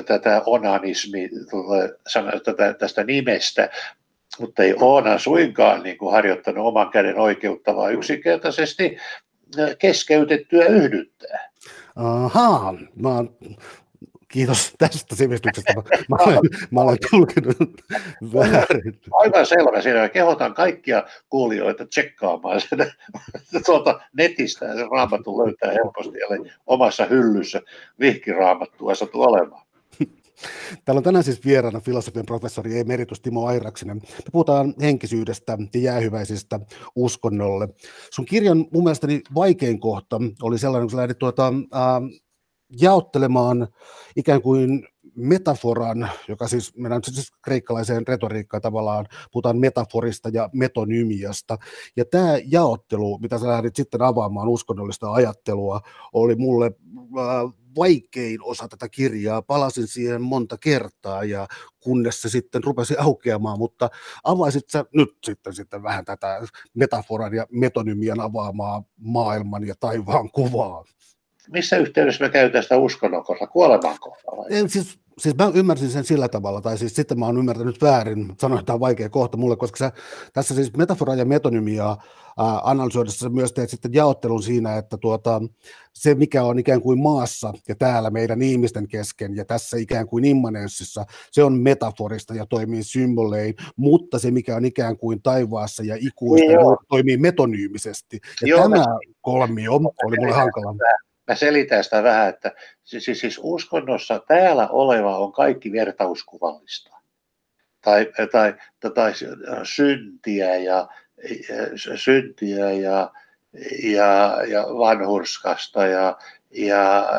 [0.05, 1.29] tätä onanismi,
[2.45, 3.69] tätä, tästä nimestä,
[4.39, 8.97] mutta ei Oona suinkaan niin kuin harjoittanut oman käden oikeutta, vaan yksinkertaisesti
[9.79, 11.49] keskeytettyä yhdyttää.
[11.95, 13.37] Ahaa, mä oon
[14.35, 15.73] Kiitos tästä sivistyksestä.
[15.75, 16.39] Mä, mä, olen,
[16.71, 17.57] mä olen tulkinut
[18.33, 18.99] väärin.
[19.11, 19.81] Aivan selvä.
[19.81, 22.91] Siinä kehotan kaikkia kuulijoita tsekkaamaan sen
[23.65, 24.65] tuolta netistä.
[24.65, 26.17] Ja se raamattu löytää helposti.
[26.29, 27.61] Eli omassa hyllyssä
[27.99, 29.65] vihkiraamattua satu olemaan.
[30.85, 33.97] Täällä on tänään siis vieraana filosofian professori emeritus Timo Airaksinen.
[33.97, 36.59] Me puhutaan henkisyydestä ja jäähyväisistä
[36.95, 37.67] uskonnolle.
[38.09, 42.21] Sun kirjan mun mielestäni vaikein kohta oli sellainen, kun sä lähdit tuota, äh,
[42.69, 43.67] jaottelemaan
[44.15, 51.57] ikään kuin metaforan, joka siis mennään siis kreikkalaiseen retoriikkaan tavallaan, puhutaan metaforista ja metonymiasta.
[51.95, 55.81] Ja tämä jaottelu, mitä sä lähdit sitten avaamaan uskonnollista ajattelua,
[56.13, 59.41] oli mulle äh, vaikein osa tätä kirjaa.
[59.41, 61.47] Palasin siihen monta kertaa ja
[61.79, 63.89] kunnes se sitten rupesi aukeamaan, mutta
[64.23, 66.41] avaisit sä nyt sitten, sitten vähän tätä
[66.73, 70.83] metaforan ja metonymian avaamaa maailman ja taivaan kuvaa?
[71.51, 74.67] Missä yhteydessä me käytetään sitä uskonnon kohdalla, kuoleman kohdalla?
[74.67, 78.59] Siis siis mä ymmärsin sen sillä tavalla, tai siis sitten mä oon ymmärtänyt väärin, sanoin,
[78.59, 79.91] että tämä on vaikea kohta mulle, koska sä
[80.33, 82.03] tässä siis metafora ja metonymiaa
[82.63, 85.41] analysoidessa myös teet sitten jaottelun siinä, että tuota,
[85.93, 90.25] se mikä on ikään kuin maassa ja täällä meidän ihmisten kesken ja tässä ikään kuin
[90.25, 95.97] immanenssissa, se on metaforista ja toimii symbolein, mutta se mikä on ikään kuin taivaassa ja
[95.99, 98.19] ikuista niin toimii metonyymisesti.
[98.41, 98.85] Ja Joo, tämä
[99.21, 100.75] kolmio oli mulle hankala
[101.27, 102.51] mä selitän sitä vähän, että
[102.83, 106.95] siis, siis uskonnossa täällä oleva on kaikki vertauskuvallista.
[107.81, 108.53] Tai, tai,
[108.95, 109.13] tai
[109.63, 110.87] syntiä ja,
[111.95, 113.11] syntiä ja,
[113.83, 116.17] ja, ja vanhurskasta ja,
[116.51, 117.09] ja,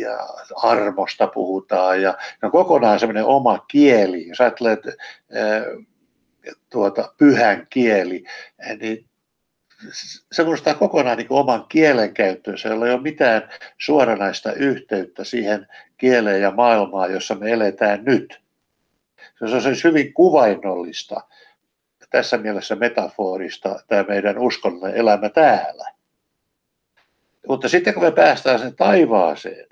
[0.00, 0.28] ja
[0.62, 2.02] armosta puhutaan.
[2.02, 4.28] Ja, no kokonaan semmoinen oma kieli.
[4.28, 4.80] Jos ajattelet
[6.70, 8.24] tuota, pyhän kieli,
[8.80, 9.08] niin
[10.32, 16.50] se muistaa kokonaan niin oman kielenkäyttöönsä, jolla ei ole mitään suoranaista yhteyttä siihen kieleen ja
[16.50, 18.40] maailmaan, jossa me eletään nyt.
[19.38, 21.20] Se on siis hyvin kuvainnollista,
[22.10, 25.92] tässä mielessä metaforista, tämä meidän uskonnollinen elämä täällä.
[27.48, 29.66] Mutta sitten kun me päästään sen taivaaseen,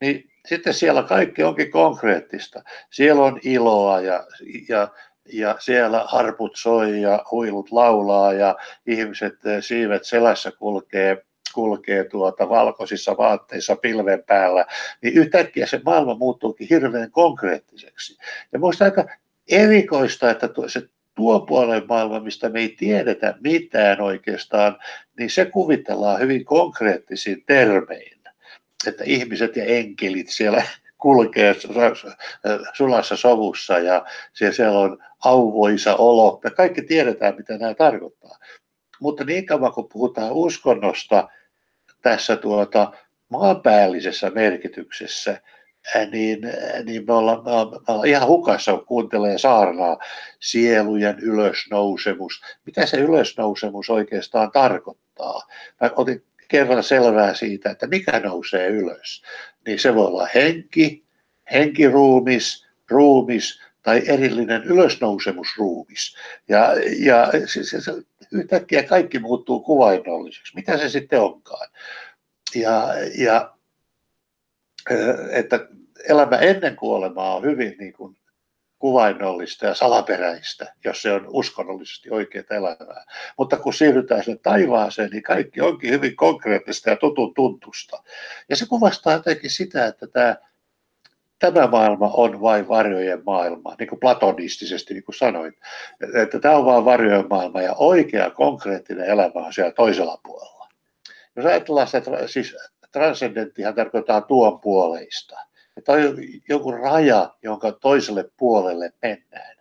[0.00, 2.62] niin sitten siellä kaikki onkin konkreettista.
[2.90, 4.26] Siellä on iloa ja,
[4.68, 4.88] ja
[5.32, 12.48] ja siellä harput soi ja huilut laulaa ja ihmiset eh, siivet selässä kulkee kulkee tuota
[12.48, 14.66] valkoisissa vaatteissa pilven päällä,
[15.02, 18.18] niin yhtäkkiä se maailma muuttuukin hirveän konkreettiseksi.
[18.52, 19.04] Ja minusta aika
[19.48, 24.78] erikoista, että se tuo puolen maailma, mistä me ei tiedetä mitään oikeastaan,
[25.18, 28.20] niin se kuvitellaan hyvin konkreettisin termein.
[28.86, 30.62] Että ihmiset ja enkelit siellä
[31.00, 31.54] kulkee
[32.74, 36.40] sulassa sovussa ja siellä on auvoisa olo.
[36.44, 38.38] Me kaikki tiedetään, mitä nämä tarkoittaa.
[39.00, 41.28] Mutta niin kauan kun puhutaan uskonnosta
[42.02, 42.92] tässä tuota
[43.28, 45.40] maanpäällisessä merkityksessä,
[46.10, 46.38] niin,
[46.84, 49.98] niin me, ollaan, me, ollaan, me ollaan ihan hukassa, kun kuuntelee saarnaa,
[50.40, 52.40] sielujen ylösnousemus.
[52.66, 55.42] Mitä se ylösnousemus oikeastaan tarkoittaa?
[55.80, 59.22] Mä otin kerran selvää siitä, että mikä nousee ylös.
[59.66, 61.04] Niin se voi olla henki,
[61.52, 66.16] henkiruumis, ruumis tai erillinen ylösnousemusruumis.
[66.48, 67.92] Ja, ja se, se, se,
[68.32, 70.54] yhtäkkiä kaikki muuttuu kuvainnolliseksi.
[70.54, 71.68] Mitä se sitten onkaan?
[72.54, 73.54] Ja, ja
[75.30, 75.68] että
[76.08, 78.16] elämä ennen kuolemaa on hyvin niin kuin
[78.80, 83.04] kuvainnollista ja salaperäistä, jos se on uskonnollisesti oikeaa elämää.
[83.38, 88.02] Mutta kun siirrytään sinne taivaaseen, niin kaikki onkin hyvin konkreettista ja tutun tuntusta.
[88.48, 90.36] Ja se kuvastaa jotenkin sitä, että tämä,
[91.38, 95.54] tämä maailma on vain varjojen maailma, niin kuin platonistisesti, niin kuin sanoit.
[96.14, 100.68] Että tämä on vain varjojen maailma ja oikea konkreettinen elämä on siellä toisella puolella.
[101.36, 102.56] Jos ajatellaan sitä, siis
[102.92, 105.36] transcendenttihan tarkoittaa tuon puoleista–
[105.76, 106.00] että on
[106.48, 109.56] joku raja, jonka toiselle puolelle mennään.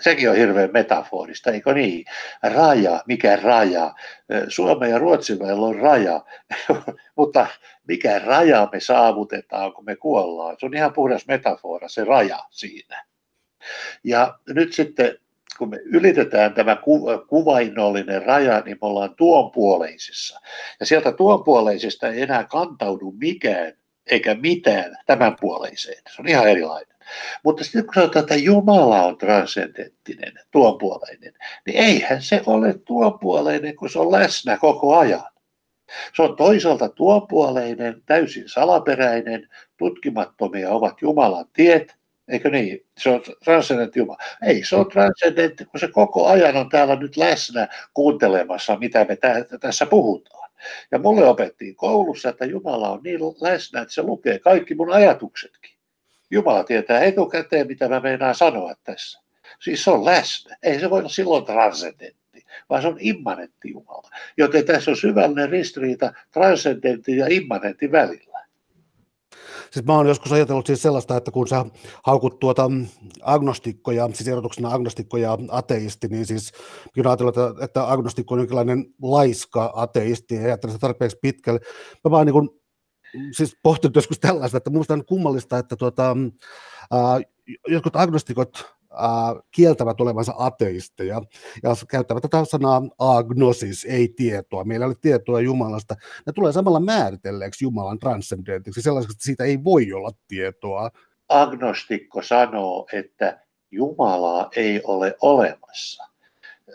[0.00, 2.04] Sekin on hirveän metaforista, eikö niin?
[2.42, 3.94] Raja, mikä raja?
[4.48, 6.24] Suomen ja Ruotsin välillä on raja,
[7.16, 7.46] mutta
[7.88, 10.56] mikä raja me saavutetaan, kun me kuollaan?
[10.60, 13.04] Se on ihan puhdas metafora, se raja siinä.
[14.04, 15.18] Ja nyt sitten
[15.58, 16.76] kun me ylitetään tämä
[17.28, 20.40] kuvainnollinen raja, niin me ollaan tuonpuoleisissa.
[20.80, 23.72] Ja sieltä tuonpuoleisista ei enää kantaudu mikään
[24.10, 26.02] eikä mitään tämän puoleiseen.
[26.16, 26.96] Se on ihan erilainen.
[27.44, 31.34] Mutta sitten kun sanotaan, että Jumala on transcendenttinen, tuonpuoleinen,
[31.66, 35.30] niin eihän se ole tuonpuoleinen, kun se on läsnä koko ajan.
[36.16, 41.96] Se on toisaalta tuonpuoleinen, täysin salaperäinen, tutkimattomia ovat Jumalan tiet,
[42.28, 42.86] eikö niin?
[42.98, 44.18] Se on transcendentti Jumala.
[44.42, 49.18] Ei, se on transcendentti, kun se koko ajan on täällä nyt läsnä kuuntelemassa, mitä me
[49.60, 50.47] tässä puhutaan.
[50.90, 55.78] Ja mulle opettiin koulussa, että Jumala on niin läsnä, että se lukee kaikki mun ajatuksetkin.
[56.30, 59.22] Jumala tietää etukäteen, mitä mä meinaan sanoa tässä.
[59.60, 60.56] Siis se on läsnä.
[60.62, 64.10] Ei se voi olla silloin transcendentti, vaan se on immanentti Jumala.
[64.36, 68.38] Joten tässä on syvällinen ristiriita transcendentti ja immanentti välillä.
[69.70, 71.64] Siis mä oon joskus ajatellut siis sellaista, että kun sä
[72.04, 72.70] haukut tuota
[73.22, 76.52] agnostikkoja, siis erotuksena agnostikko ja ateisti, niin siis
[76.94, 81.60] kyllä ajatellut, että, että agnostikko on jonkinlainen laiska ateisti ja ajattelen sitä tarpeeksi pitkälle.
[82.04, 82.48] Mä vaan niin kuin,
[83.32, 86.16] siis pohtinut joskus tällaista, että minusta on kummallista, että tuota,
[86.92, 87.20] ää,
[87.68, 88.77] jotkut agnostikot
[89.50, 91.22] kieltävät olevansa ateisteja
[91.62, 94.64] ja käyttävät tätä sanaa agnosis, ei tietoa.
[94.64, 95.94] Meillä ei ole tietoa Jumalasta.
[96.26, 100.90] Ne tulee samalla määritelleeksi Jumalan transcendentiksi, sellaiseksi, että siitä ei voi olla tietoa.
[101.28, 106.04] Agnostikko sanoo, että Jumalaa ei ole olemassa.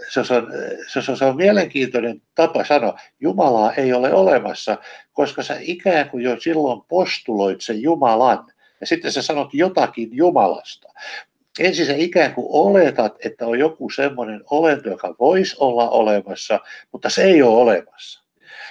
[0.10, 4.78] Se on, se, on, se on mielenkiintoinen tapa sanoa, Jumalaa ei ole olemassa,
[5.14, 8.48] koska sä ikään kuin jo silloin postuloit sen Jumalan,
[8.82, 10.88] ja sitten sä sanot jotakin Jumalasta.
[11.60, 16.60] Ensin sä ikään kuin oletat, että on joku semmoinen olento, joka voisi olla olemassa,
[16.92, 18.24] mutta se ei ole olemassa.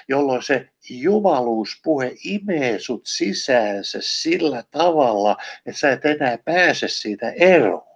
[0.08, 7.92] Jolloin se jumaluuspuhe imee sut sisäänsä sillä tavalla, että sä et enää pääse siitä eroon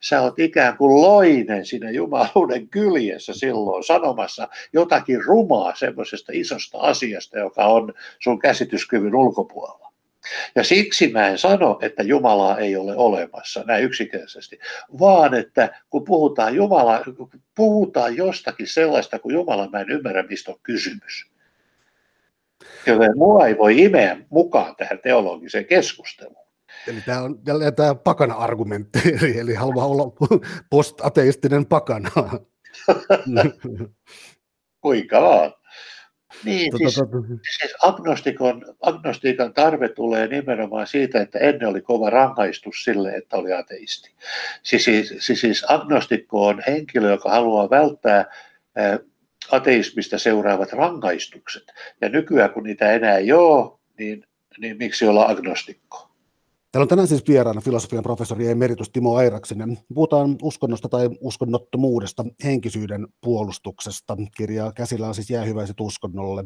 [0.00, 7.38] sä oot ikään kuin loinen siinä jumaluuden kyljessä silloin sanomassa jotakin rumaa semmoisesta isosta asiasta,
[7.38, 9.87] joka on sun käsityskyvyn ulkopuolella.
[10.54, 14.58] Ja siksi mä en sano, että Jumalaa ei ole olemassa näin yksinkertaisesti,
[14.98, 20.50] vaan että kun puhutaan, Jumala, kun puhutaan jostakin sellaista kuin Jumala, mä en ymmärrä, mistä
[20.50, 21.26] on kysymys.
[22.86, 26.48] Joten mua ei voi imeä mukaan tähän teologiseen keskusteluun.
[26.86, 30.12] Eli tämä on jälleen tämä pakana-argumentti, eli, eli haluaa olla
[30.70, 32.10] post-ateistinen pakana.
[34.80, 35.52] Kuinka vaan.
[36.44, 37.26] Niin, tota, siis, tota,
[37.58, 43.52] siis agnostikon, agnostikan tarve tulee nimenomaan siitä, että ennen oli kova rangaistus sille, että oli
[43.52, 44.10] ateisti.
[44.62, 48.24] Siis, siis, siis, siis agnostikko on henkilö, joka haluaa välttää
[49.50, 51.72] ateismista seuraavat rangaistukset.
[52.00, 54.24] Ja nykyään, kun niitä enää ei ole, niin,
[54.58, 56.07] niin miksi olla agnostikko?
[56.72, 59.78] Täällä on tänään siis vieraana filosofian professori emeritus Timo Airaksinen.
[59.94, 64.16] Puhutaan uskonnosta tai uskonnottomuudesta, henkisyyden puolustuksesta.
[64.36, 66.44] Kirjaa käsillä on siis jäähyväiset uskonnolle,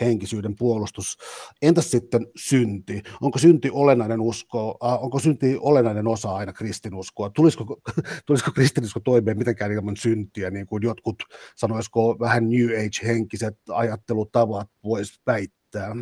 [0.00, 1.16] henkisyyden puolustus.
[1.62, 3.02] Entäs sitten synti?
[3.20, 7.30] Onko synti olennainen usko, äh, onko synti olennainen osa aina kristinuskoa?
[7.30, 7.76] Tulisiko,
[8.26, 11.16] tulisiko kristinusko toimeen mitenkään ilman syntiä, niin kuin jotkut,
[11.56, 15.96] sanoisiko vähän New Age-henkiset ajattelutavat voisi väittää?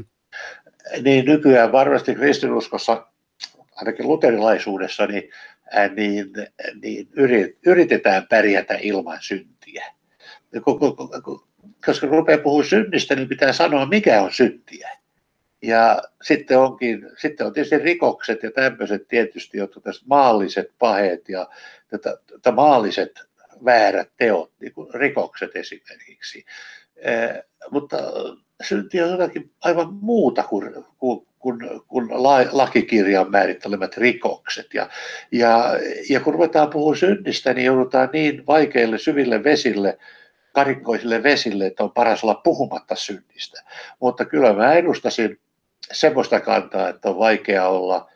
[1.03, 3.07] Niin nykyään varmasti kristinuskossa
[3.77, 5.31] ainakin luterilaisuudessa, niin,
[5.71, 6.33] ää, niin,
[6.83, 7.09] niin
[7.67, 9.85] yritetään pärjätä ilman syntiä.
[11.87, 14.91] Koska kun rupeaa puhumaan synnistä, niin pitää sanoa, mikä on syntiä.
[15.63, 21.49] Ja sitten, onkin, sitten on tietysti rikokset ja tämmöiset tietysti, jotka tässä maalliset paheet ja
[21.89, 23.13] tätä, tätä maalliset
[23.65, 26.45] väärät teot, niin kuin rikokset esimerkiksi.
[26.97, 27.97] Eh, mutta
[28.65, 32.09] synti on jotakin aivan muuta kuin, kuin, kuin, kuin
[32.53, 34.75] lakikirjan määrittelemät rikokset.
[34.75, 34.89] Ja,
[35.33, 35.71] ja,
[36.11, 39.99] ja kun ruvetaan puhumaan synnistä, niin joudutaan niin vaikeille syville vesille,
[40.53, 43.63] karikkoisille vesille, että on paras olla puhumatta synnistä.
[44.01, 45.41] Mutta kyllä mä edustasin
[45.93, 48.11] semmoista kantaa, että on vaikea olla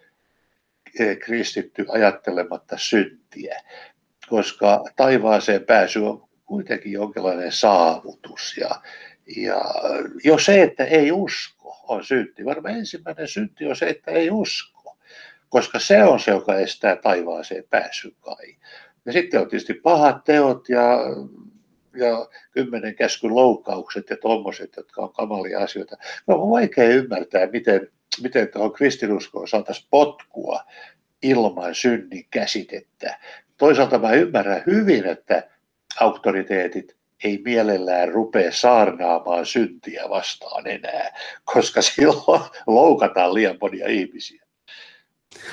[1.00, 3.62] eh, kristitty ajattelematta syntiä,
[4.28, 8.56] koska taivaaseen pääsy on kuitenkin jonkinlainen saavutus.
[8.56, 8.70] Ja,
[9.36, 9.60] ja
[10.24, 12.44] jo se, että ei usko, on synti.
[12.44, 14.96] Varmaan ensimmäinen synti on se, että ei usko,
[15.48, 18.56] koska se on se, joka estää taivaaseen pääsyn kai.
[19.06, 20.98] Ja sitten on tietysti pahat teot ja,
[21.96, 25.96] ja kymmenen käskyn loukkaukset ja tuommoiset, jotka on kamalia asioita.
[26.26, 27.88] No on vaikea ymmärtää, miten,
[28.22, 30.62] miten tuohon kristinuskoon saataisiin potkua
[31.22, 33.18] ilman synnin käsitettä.
[33.56, 35.48] Toisaalta mä ymmärrän hyvin, että
[36.00, 44.44] auktoriteetit ei mielellään rupea saarnaamaan syntiä vastaan enää, koska silloin loukataan liian monia ihmisiä.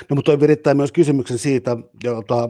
[0.10, 2.50] No mutta toi virittää myös kysymyksen siitä, jota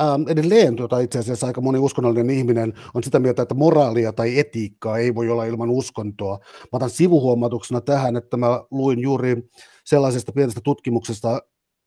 [0.00, 4.38] Ähm, edelleen tuota, itse asiassa aika moni uskonnollinen ihminen on sitä mieltä, että moraalia tai
[4.38, 6.38] etiikkaa ei voi olla ilman uskontoa.
[6.38, 9.50] Mä otan sivuhuomautuksena tähän, että mä luin juuri
[9.84, 11.40] sellaisesta pienestä tutkimuksesta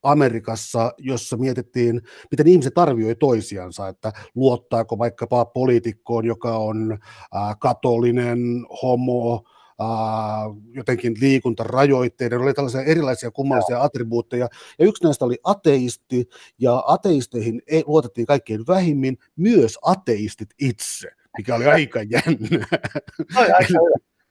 [0.03, 6.91] Amerikassa, jossa mietittiin, miten ihmiset arvioi toisiansa, että luottaako vaikkapa poliitikkoon, joka on
[7.35, 8.39] äh, katolinen,
[8.81, 9.43] homo,
[9.81, 14.47] Uh, jotenkin liikuntarajoitteiden, oli tällaisia erilaisia kummallisia attribuutteja,
[14.79, 16.29] ja yksi näistä oli ateisti,
[16.59, 21.07] ja ateisteihin ei, luotettiin kaikkein vähimmin, myös ateistit itse,
[21.37, 22.67] mikä oli aika jännä.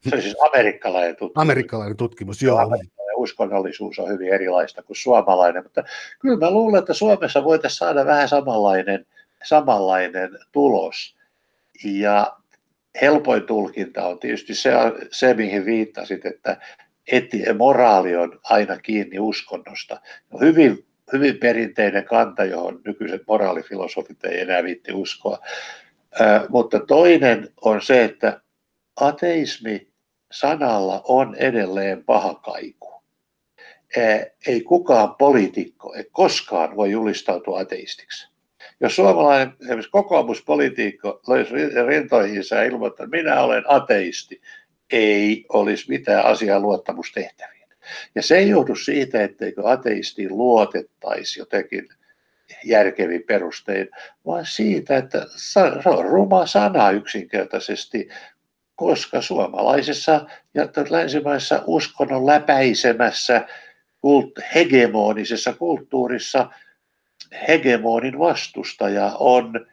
[0.09, 1.43] Se on siis amerikkalainen tutkimus.
[1.43, 2.61] Amerikkalainen tutkimus, joo.
[2.61, 2.71] joo
[3.17, 5.85] uskonnollisuus on hyvin erilaista kuin suomalainen, mutta
[6.19, 9.07] kyllä mä luulen, että Suomessa voitaisiin saada vähän samanlainen,
[9.45, 11.17] samanlainen tulos.
[11.85, 12.37] Ja
[13.01, 14.71] helpoin tulkinta on tietysti se,
[15.11, 16.57] se mihin viittasit, että
[17.13, 20.01] eti, moraali on aina kiinni uskonnosta.
[20.33, 25.39] No hyvin, hyvin perinteinen kanta, johon nykyiset moraalifilosofit ei enää viitti uskoa.
[26.21, 28.41] Ö, mutta toinen on se, että
[28.97, 29.89] ateismi
[30.33, 32.86] sanalla on edelleen paha kaiku
[34.47, 38.29] ei kukaan poliitikko ei koskaan voi julistautua ateistiksi.
[38.81, 41.55] Jos suomalainen esimerkiksi kokoomuspolitiikko löisi
[41.87, 44.41] rintoihinsa ja ilmoittaa, että minä olen ateisti,
[44.93, 47.69] ei olisi mitään asiaa luottamustehtäviin.
[48.15, 51.89] Ja se ei johdu siitä, etteikö ateistiin luotettaisi jotenkin
[52.65, 53.89] järkevin perustein,
[54.27, 58.09] vaan siitä, että se on ruma sana yksinkertaisesti,
[58.77, 63.47] koska suomalaisessa ja länsimaisessa uskonnon läpäisemässä
[64.07, 66.51] kult, hegemonisessa kulttuurissa
[67.49, 69.67] hegemonin vastustaja on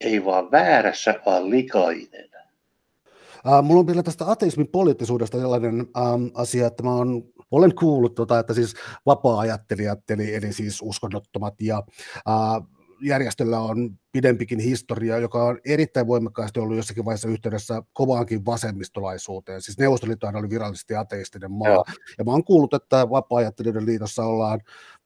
[0.00, 2.30] ei vaan väärässä, vaan likainen.
[3.62, 8.38] Mulla on vielä tästä ateismin poliittisuudesta sellainen um, asia, että mä on, olen kuullut, tota,
[8.38, 8.74] että siis
[9.06, 11.82] vapaa-ajattelijat, eli, eli siis uskonnottomat ja
[12.28, 12.73] uh,
[13.04, 19.62] järjestöllä on pidempikin historia, joka on erittäin voimakkaasti ollut jossakin vaiheessa yhteydessä kovaankin vasemmistolaisuuteen.
[19.62, 21.68] Siis Neuvostoliittohan oli virallisesti ateistinen maa.
[21.68, 21.84] Joo.
[22.18, 23.40] Ja mä oon kuullut, että vapaa
[23.84, 24.60] liitossa ollaan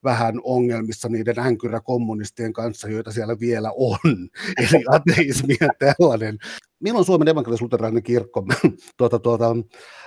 [0.05, 3.99] vähän ongelmissa niiden änkyräkommunistien kanssa, joita siellä vielä on.
[4.59, 6.38] Eli ateismi ja tällainen.
[6.80, 8.44] Milloin Suomen evankelis-luterilainen kirkko
[8.96, 9.57] tuota, tuota,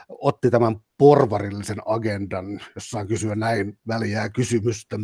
[0.10, 5.00] otti tämän porvarillisen agendan, jos saan kysyä näin väliää kysymystä?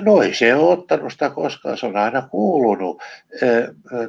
[0.00, 3.02] No ei se ole ottanut sitä koskaan, se on aina kuulunut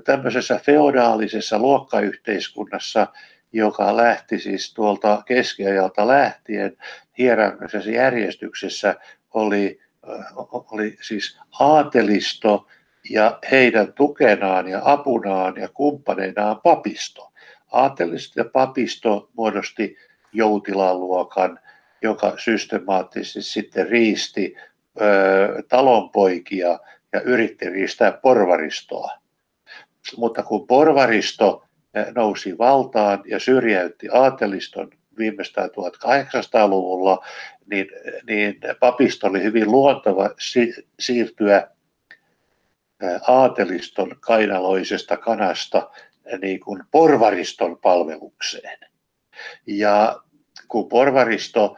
[0.04, 3.08] tämmöisessä feodaalisessa luokkayhteiskunnassa,
[3.54, 6.78] joka lähti siis tuolta keskiajalta lähtien
[7.18, 8.96] hierarkisessa järjestyksessä
[9.34, 9.80] oli,
[10.72, 12.68] oli siis aatelisto
[13.10, 17.32] ja heidän tukenaan ja apunaan ja kumppaneinaan papisto.
[17.72, 19.98] Aatelisto ja papisto muodosti
[20.34, 21.60] joutilaluokan,
[22.02, 24.56] joka systemaattisesti sitten riisti
[25.70, 26.80] talonpoikia
[27.14, 29.12] ja yritti riistää porvaristoa.
[30.18, 31.64] Mutta kun porvaristo
[32.16, 37.26] nousi valtaan ja syrjäytti aateliston viimeistään 1800-luvulla,
[37.72, 37.88] niin,
[38.28, 41.68] niin papisto oli hyvin luontava si- siirtyä
[43.28, 45.90] aateliston kainaloisesta kanasta
[46.42, 48.80] niin kuin porvariston palvelukseen.
[49.68, 50.22] Ja
[50.68, 51.78] kun porvaristo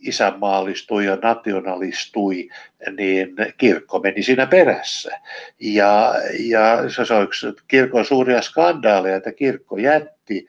[0.00, 2.48] isänmaallistui ja nationalistui,
[2.96, 5.20] niin kirkko meni siinä perässä.
[5.60, 10.46] Ja, ja se on yksi kirkon suuria skandaaleja, että kirkko jätti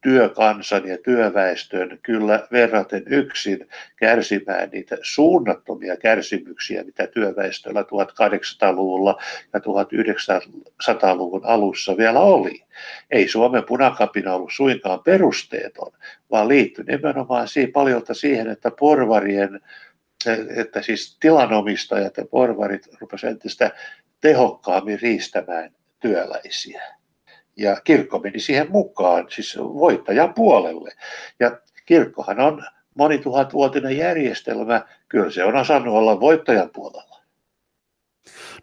[0.00, 9.22] työkansan ja työväestön kyllä verraten yksin kärsimään niitä suunnattomia kärsimyksiä, mitä työväestöllä 1800-luvulla
[9.52, 12.64] ja 1900-luvun alussa vielä oli.
[13.10, 15.92] Ei Suomen punakapina ollut suinkaan perusteeton,
[16.30, 19.60] vaan liittyi nimenomaan siihen, paljolta siihen, että porvarien
[20.56, 23.70] että siis tilanomistajat ja porvarit rupesivat entistä
[24.20, 25.70] tehokkaammin riistämään
[26.00, 26.99] työläisiä
[27.60, 30.90] ja kirkko meni siihen mukaan, siis voittajan puolelle.
[31.40, 32.64] Ja kirkkohan on
[32.98, 37.20] monituhatvuotinen järjestelmä, kyllä se on osannut olla voittajan puolella.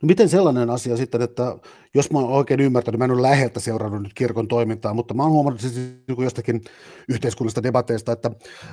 [0.01, 1.43] No miten sellainen asia sitten, että
[1.95, 5.23] jos mä oon oikein ymmärtänyt, mä en ole läheltä seurannut nyt kirkon toimintaa, mutta mä
[5.23, 5.79] oon huomannut siis
[6.17, 6.61] jostakin
[7.09, 8.31] yhteiskunnallisista debateista, että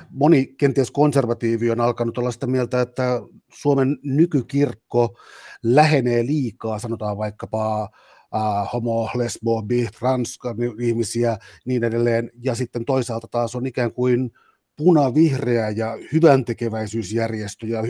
[0.09, 3.21] moni kenties konservatiivi on alkanut olla sitä mieltä, että
[3.53, 5.17] Suomen nykykirkko
[5.63, 7.89] lähenee liikaa, sanotaan vaikkapa
[8.35, 10.39] äh, homo, lesbo, bi, trans
[10.79, 14.31] ihmisiä, niin edelleen, ja sitten toisaalta taas on ikään kuin
[14.75, 17.83] punavihreä ja hyväntekeväisyysjärjestö ja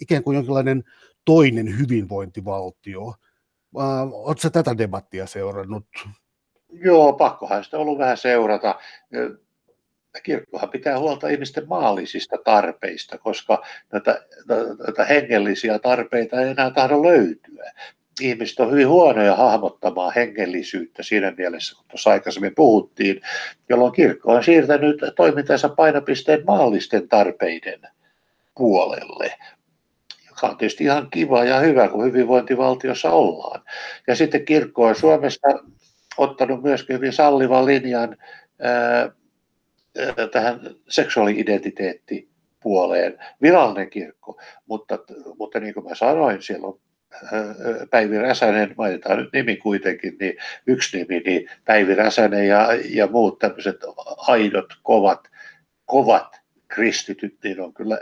[0.00, 0.84] ikään kuin jonkinlainen
[1.24, 3.14] toinen hyvinvointivaltio.
[3.80, 5.86] Äh, Oletko tätä debattia seurannut?
[6.72, 8.78] Joo, pakkohan sitä ollut vähän seurata.
[10.22, 14.26] Kirkkohan pitää huolta ihmisten maallisista tarpeista, koska näitä,
[14.86, 17.72] näitä hengellisiä tarpeita ei enää tahdo löytyä
[18.20, 23.20] ihmiset on hyvin huonoja hahmottamaan hengellisyyttä siinä mielessä, kun tuossa aikaisemmin puhuttiin,
[23.68, 27.80] jolloin kirkko on siirtänyt toimintansa painopisteen maallisten tarpeiden
[28.56, 29.34] puolelle,
[30.28, 33.62] joka on tietysti ihan kiva ja hyvä, kun hyvinvointivaltiossa ollaan.
[34.06, 35.48] Ja sitten kirkko on Suomessa
[36.18, 38.16] ottanut myöskin hyvin sallivan linjan
[38.60, 39.10] ää,
[40.32, 42.28] tähän seksuaali-identiteetti
[42.62, 44.98] puoleen, virallinen kirkko, mutta,
[45.38, 46.80] mutta niin kuin mä sanoin, siellä on
[47.90, 50.34] Päivi Räsänen, mainitaan nyt nimi kuitenkin, niin
[50.66, 53.76] yksi nimi, niin Päivi Räsänen ja, ja muut tämmöiset
[54.16, 55.28] aidot, kovat,
[55.86, 57.98] kovat kristityt, niin on kyllä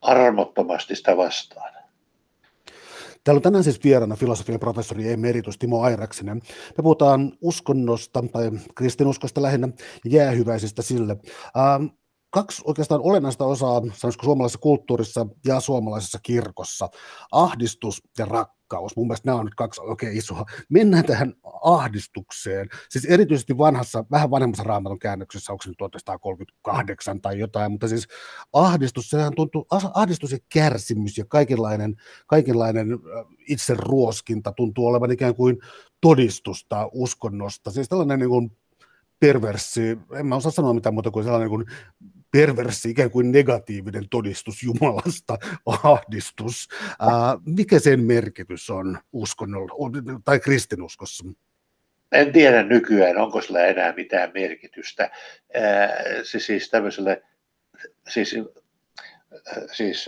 [0.00, 1.72] armottomasti sitä vastaan.
[3.24, 6.36] Täällä on tänään siis vieraana filosofian professori emeritus Timo Airaksinen.
[6.78, 9.68] Me puhutaan uskonnosta tai kristinuskosta lähinnä
[10.04, 11.16] jäähyväisistä sille.
[11.56, 11.84] Ähm,
[12.32, 16.88] kaksi oikeastaan olennaista osaa, sanoisiko suomalaisessa kulttuurissa ja suomalaisessa kirkossa.
[17.32, 18.96] Ahdistus ja rakkaus.
[18.96, 20.44] Mun mielestä nämä on nyt kaksi oikein isoa.
[20.68, 22.68] Mennään tähän ahdistukseen.
[22.88, 28.08] Siis erityisesti vanhassa, vähän vanhemmassa raamatun käännöksessä, onko se nyt 1938 tai jotain, mutta siis
[28.52, 32.88] ahdistus, sehän tuntuu, ahdistus ja kärsimys ja kaikenlainen, kaikenlainen
[33.48, 35.58] itse ruoskinta tuntuu olevan ikään kuin
[36.00, 37.70] todistusta uskonnosta.
[37.70, 38.56] Siis tällainen niin kuin
[39.20, 41.64] perverssi, en mä osaa sanoa mitään muuta kuin sellainen kuin
[42.32, 46.68] perverssi, ikään kuin negatiivinen todistus Jumalasta, ahdistus.
[47.00, 47.08] Ää,
[47.46, 51.24] mikä sen merkitys on uskonnolla tai kristinuskossa?
[52.12, 55.10] En tiedä nykyään, onko sillä enää mitään merkitystä.
[55.54, 57.22] Ää, siis, siis tämmöiselle,
[58.08, 58.34] siis
[59.72, 60.06] siis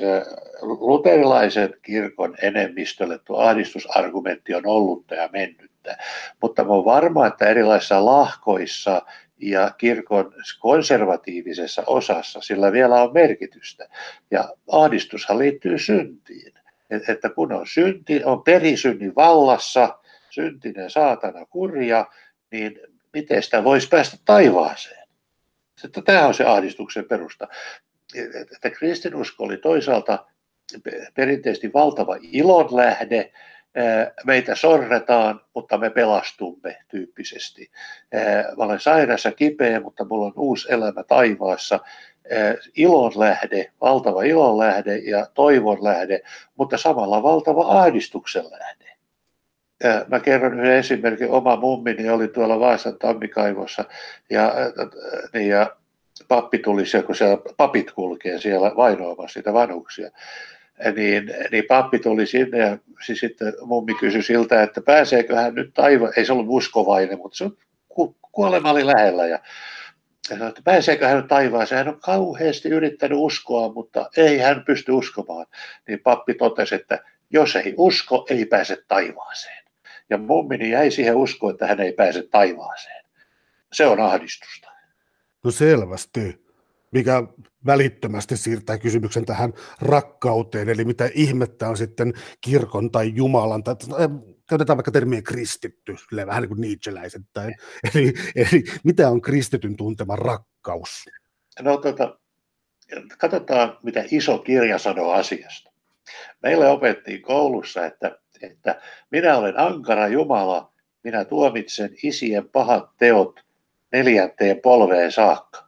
[0.61, 5.97] luterilaisen kirkon enemmistölle tuo ahdistusargumentti on ollut ja mennyttä,
[6.43, 9.03] mutta on varma, että erilaisissa lahkoissa
[9.41, 13.89] ja kirkon konservatiivisessa osassa sillä vielä on merkitystä.
[14.31, 16.53] Ja ahdistushan liittyy syntiin.
[17.09, 19.99] Että kun on synti, on perisynnin vallassa,
[20.31, 22.07] syntinen saatana kurja,
[22.51, 22.81] niin
[23.13, 25.09] miten sitä voisi päästä taivaaseen?
[25.85, 27.49] Että tämä on se ahdistuksen perusta.
[28.53, 30.27] Että kristinusko oli toisaalta
[31.15, 33.33] perinteisesti valtava ilon lähde,
[34.25, 37.71] meitä sorretaan, mutta me pelastumme tyyppisesti.
[38.57, 41.81] Mä olen sairas ja kipeä, mutta mulla on uusi elämä taivaassa.
[42.77, 46.21] Ilon lähde, valtava ilon lähde ja toivon lähde,
[46.57, 48.85] mutta samalla valtava ahdistuksen lähde.
[50.09, 51.31] Mä kerron yhden esimerkin.
[51.31, 53.85] Oma mummini oli tuolla Vaasan tammikaivossa
[54.31, 54.55] ja,
[55.33, 55.77] niin ja
[56.29, 60.11] pappi tuli siellä, kun siellä papit kulkee siellä vainoamassa sitä vanhuksia
[60.97, 65.75] niin, niin pappi tuli sinne ja siis sitten mummi kysyi siltä, että pääseekö hän nyt
[65.75, 67.51] taivaan, ei se ollut uskovainen, mutta se
[67.89, 69.39] ku, kuolema oli lähellä ja
[70.31, 71.79] ja sanoi, että pääseekö hän taivaaseen.
[71.85, 75.47] Hän on kauheasti yrittänyt uskoa, mutta ei hän pysty uskomaan.
[75.89, 79.65] Niin pappi totesi, että jos ei usko, ei pääse taivaaseen.
[80.11, 83.05] Ja mummini jäi siihen uskoon, että hän ei pääse taivaaseen.
[83.73, 84.71] Se on ahdistusta.
[85.45, 86.44] No selvästi
[86.95, 87.23] mikä
[87.67, 93.77] välittömästi siirtää kysymyksen tähän rakkauteen, eli mitä ihmettä on sitten kirkon tai Jumalan, tai
[94.49, 97.55] käytetään vaikka termiä kristitty, vähän niin kuin Nietzscheläisettäin,
[97.95, 101.05] eli, eli mitä on kristityn tuntema rakkaus?
[101.63, 102.19] No tota,
[103.19, 105.73] katsotaan, mitä iso kirja sanoo asiasta.
[106.43, 108.81] Meille opettiin koulussa, että, että
[109.11, 110.73] minä olen ankara Jumala,
[111.05, 113.41] minä tuomitsen isien pahat teot
[113.93, 115.64] neljänteen polveen saakka.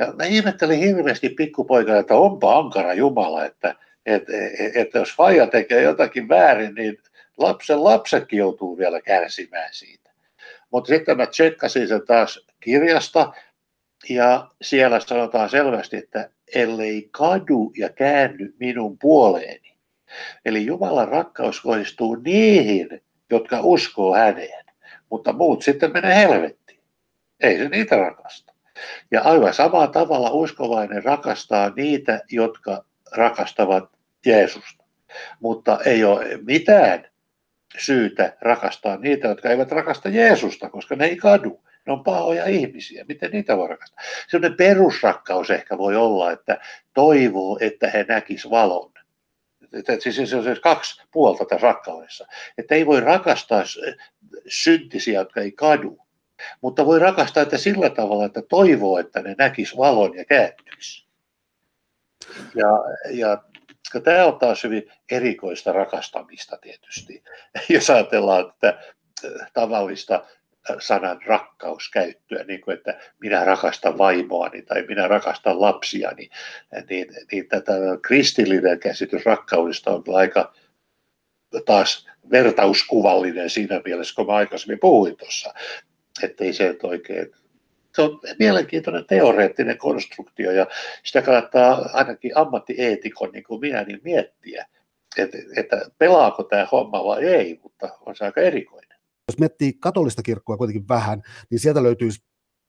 [0.00, 3.74] Ja mä ihmettelin hirveästi pikkupoikana, että onpa ankara Jumala, että,
[4.06, 4.32] että,
[4.74, 6.98] että jos faija tekee jotakin väärin, niin
[7.38, 10.10] lapsen lapsetkin joutuu vielä kärsimään siitä.
[10.70, 13.32] Mutta sitten mä tsekkasin sen taas kirjasta,
[14.08, 19.76] ja siellä sanotaan selvästi, että ellei kadu ja käänny minun puoleeni.
[20.44, 24.64] Eli Jumalan rakkaus kohdistuu niihin, jotka uskoo häneen,
[25.10, 26.80] mutta muut sitten menee helvettiin.
[27.40, 28.50] Ei se niitä rakasta.
[29.10, 33.90] Ja aivan samalla tavalla uskovainen rakastaa niitä, jotka rakastavat
[34.26, 34.84] Jeesusta.
[35.40, 37.10] Mutta ei ole mitään
[37.78, 41.64] syytä rakastaa niitä, jotka eivät rakasta Jeesusta, koska ne ei kadu.
[41.86, 43.04] Ne on pahoja ihmisiä.
[43.08, 44.04] Miten niitä voi rakastaa?
[44.28, 46.58] Sellainen perusrakkaus ehkä voi olla, että
[46.94, 48.92] toivoo, että he näkis valon.
[49.98, 52.26] Siis se on siis kaksi puolta tässä rakkaudessa.
[52.58, 53.62] Että ei voi rakastaa
[54.48, 55.98] syntisiä, jotka ei kadu.
[56.60, 61.06] Mutta voi rakastaa että sillä tavalla, että toivoo, että ne näkis valon ja kääntyisi.
[62.54, 62.68] Ja,
[63.10, 63.42] ja
[64.04, 67.22] tämä on taas hyvin erikoista rakastamista tietysti.
[67.68, 68.68] Jos ajatellaan että
[69.24, 76.30] äh, tavallista äh, sanan rakkauskäyttöä, niin kuin että minä rakastan vaimoani tai minä rakastan lapsiani,
[76.90, 77.72] niin, niin tätä
[78.02, 80.52] kristillinen käsitys rakkaudesta on aika
[81.64, 85.54] taas vertauskuvallinen siinä mielessä, kun mä aikaisemmin puhuin tuossa
[86.26, 87.26] ettei se nyt oikein
[87.94, 90.66] se on mielenkiintoinen teoreettinen konstruktio ja
[91.04, 94.66] sitä kannattaa ainakin ammattieetikon niin kuin minä niin miettiä,
[95.16, 98.98] että, että pelaako tämä homma vai ei, mutta on se aika erikoinen.
[99.28, 102.22] Jos miettii katolista kirkkoa kuitenkin vähän, niin sieltä löytyisi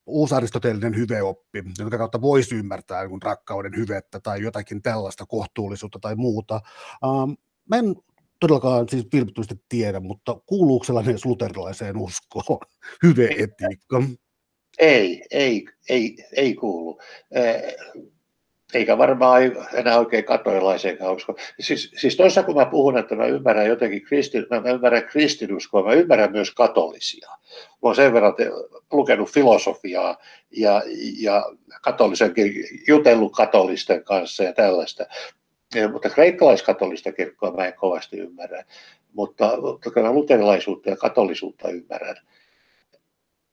[0.06, 6.62] uusaristoteellinen hyveoppi, jonka kautta voisi ymmärtää rakkauden hyvettä tai jotakin tällaista kohtuullisuutta tai muuta.
[7.06, 7.38] Um,
[7.70, 7.96] mä en
[8.42, 12.60] todellakaan siis vilpittömästi tiedä, mutta kuuluuko sellainen luterilaiseen uskoon,
[13.04, 14.04] hyveetiikka?
[14.80, 17.00] Ei, ei, ei, ei kuulu.
[18.74, 19.42] Eikä varmaan
[19.74, 21.36] enää oikein katolilaiseenkaan usko.
[21.60, 25.94] Siis, siis toisaalta kun mä puhun, että mä ymmärrän jotenkin kristin, mä ymmärrän kristinuskoa, mä
[25.94, 27.30] ymmärrän myös katolisia.
[27.30, 28.34] Mä oon sen verran
[28.92, 30.18] lukenut filosofiaa
[30.52, 30.84] ja,
[31.20, 31.46] ja
[31.82, 32.34] katolisen,
[32.88, 35.06] jutellut katolisten kanssa ja tällaista.
[35.92, 38.64] Mutta kreikkalaiskatolista kirkkoa mä en kovasti ymmärrä,
[39.14, 42.16] mutta, mutta kyllä luterilaisuutta ja katolisuutta ymmärrän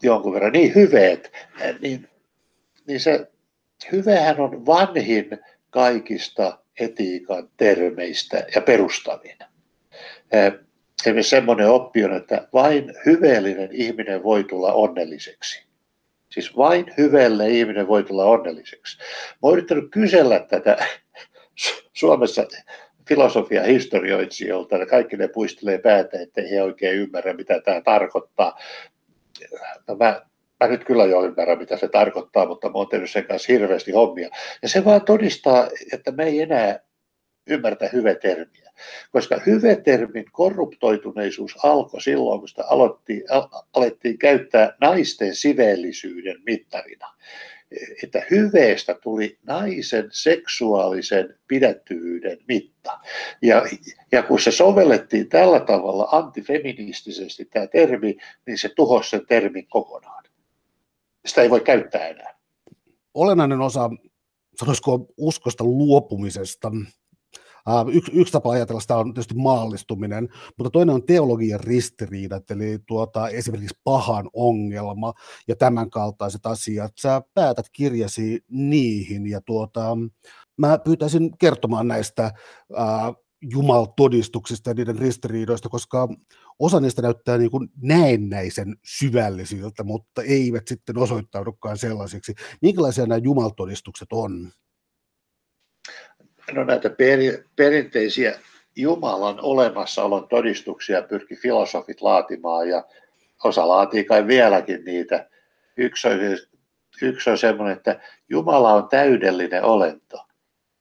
[0.02, 0.52] jonkun verran.
[0.52, 1.32] Niin hyveet,
[1.80, 2.08] niin,
[2.86, 3.30] niin se
[3.92, 5.38] hyvehän on vanhin
[5.70, 9.36] kaikista etiikan termeistä ja perustavin.
[11.02, 15.68] Esimerkiksi semmoinen oppi on, että vain hyveellinen ihminen voi tulla onnelliseksi.
[16.30, 18.98] Siis vain hyvälle ihminen voi tulla onnelliseksi.
[18.98, 20.86] Mä oon yrittänyt kysellä tätä
[21.92, 22.46] Suomessa
[23.09, 28.59] filosofia historioitsijoilta, ja kaikki ne puistelee päätä, että he oikein ymmärrä, mitä tämä tarkoittaa.
[29.88, 30.28] No mä
[30.61, 33.92] mä nyt kyllä jo ymmärrän, mitä se tarkoittaa, mutta mä oon tehnyt sen kanssa hirveästi
[33.92, 34.28] hommia.
[34.62, 36.80] Ja se vaan todistaa, että me ei enää
[37.46, 38.72] ymmärtä hyvetermiä.
[39.12, 43.22] Koska hyvetermin korruptoituneisuus alkoi silloin, kun sitä aloittiin,
[43.72, 47.14] alettiin käyttää naisten siveellisyyden mittarina.
[48.04, 52.98] Että hyveestä tuli naisen seksuaalisen pidättyvyyden mitta.
[53.42, 53.62] Ja,
[54.12, 58.16] ja kun se sovellettiin tällä tavalla antifeministisesti tämä termi,
[58.46, 60.24] niin se tuhosi sen termin kokonaan.
[61.26, 62.38] Sitä ei voi käyttää enää.
[63.14, 63.90] Olennainen osa,
[64.56, 66.72] sanoisiko uskosta luopumisesta,
[67.92, 73.28] Yksi, yksi tapa ajatella sitä on tietysti maallistuminen, mutta toinen on teologian ristiriidat, eli tuota,
[73.28, 75.12] esimerkiksi pahan ongelma
[75.48, 76.92] ja tämän kaltaiset asiat.
[77.00, 79.96] Sä päätät kirjasi niihin ja tuota,
[80.56, 82.30] mä pyytäisin kertomaan näistä
[82.76, 83.12] ää,
[83.42, 86.08] jumaltodistuksista ja niiden ristiriidoista, koska
[86.58, 92.34] osa niistä näyttää niin kuin näennäisen syvällisiltä, mutta eivät sitten osoittaudukaan sellaisiksi.
[92.62, 94.50] Minkälaisia nämä jumaltodistukset on?
[96.53, 97.18] No näitä per,
[97.57, 98.38] perinteisiä
[98.76, 102.84] Jumalan olemassaolon todistuksia pyrki filosofit laatimaan ja
[103.44, 105.28] osa laatii kai vieläkin niitä.
[105.76, 106.14] Yksi on,
[107.03, 110.26] yksi on semmoinen, että Jumala on täydellinen olento.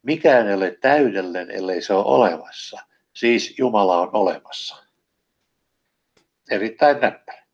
[0.04, 2.80] Mikään ei ole täydellinen, ellei se ole olemassa.
[3.14, 4.84] Siis Jumala on olemassa.
[6.52, 7.47] Erittäin näppärä.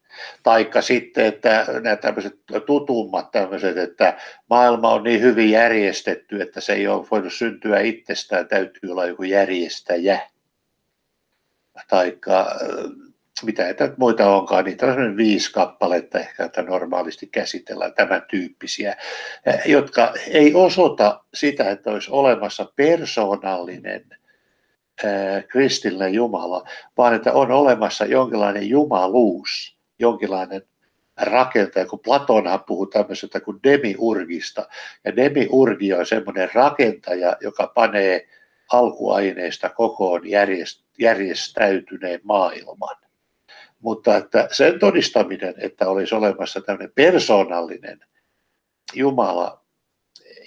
[0.44, 4.18] Taikka sitten, että nämä tämmöiset tutummat tämmöiset, että
[4.50, 9.24] maailma on niin hyvin järjestetty, että se ei ole voinut syntyä itsestään, täytyy olla joku
[9.24, 10.20] järjestäjä.
[11.88, 13.14] Taikka äh,
[13.44, 18.96] mitä että muita onkaan, niin on viisi kappaletta ehkä, että normaalisti käsitellään tämän tyyppisiä,
[19.48, 24.06] äh, jotka ei osoita sitä, että olisi olemassa persoonallinen
[25.06, 26.64] äh, kristillinen Jumala,
[26.98, 30.62] vaan että on olemassa jonkinlainen jumaluus, jonkinlainen
[31.22, 34.68] rakentaja, kun Platona puhuu tämmöisestä kuin demiurgista.
[35.06, 38.28] Ja demiurgi on semmoinen rakentaja, joka panee
[38.72, 40.22] alkuaineista kokoon
[41.00, 42.96] järjestäytyneen maailman.
[43.80, 48.00] Mutta että sen todistaminen, että olisi olemassa tämmöinen persoonallinen
[48.94, 49.64] Jumala,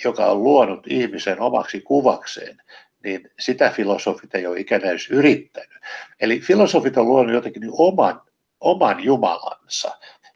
[0.04, 2.62] joka on luonut ihmisen omaksi kuvakseen,
[3.04, 5.78] niin sitä filosofit ei ole ikänä edes yrittänyt.
[6.20, 8.22] Eli filosofit on luonut jotenkin oman
[8.60, 9.90] oman Jumalansa,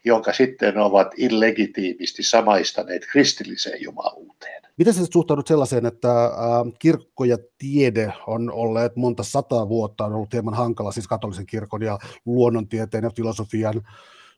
[0.05, 4.61] jonka sitten ovat illegitiimisti samaistaneet kristilliseen jumaluuteen.
[4.77, 6.31] Miten sä suhtaudut sellaiseen, että
[6.79, 11.81] kirkko ja tiede on olleet monta sataa vuotta, on ollut hieman hankala, siis katolisen kirkon
[11.81, 13.81] ja luonnontieteen ja filosofian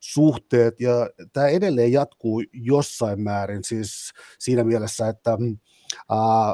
[0.00, 5.38] suhteet, ja tämä edelleen jatkuu jossain määrin, siis siinä mielessä, että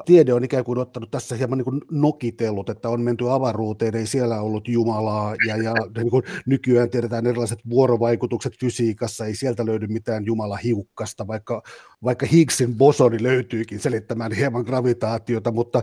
[0.05, 4.07] tiede on ikään kuin ottanut tässä hieman niin kuin nokitellut, että on menty avaruuteen, ei
[4.07, 9.87] siellä ollut Jumalaa, ja, ja niin kuin nykyään tiedetään erilaiset vuorovaikutukset fysiikassa, ei sieltä löydy
[9.87, 11.63] mitään Jumala-hiukkasta, vaikka,
[12.05, 15.83] vaikka Higgsin bosoni löytyykin selittämään hieman gravitaatiota, mutta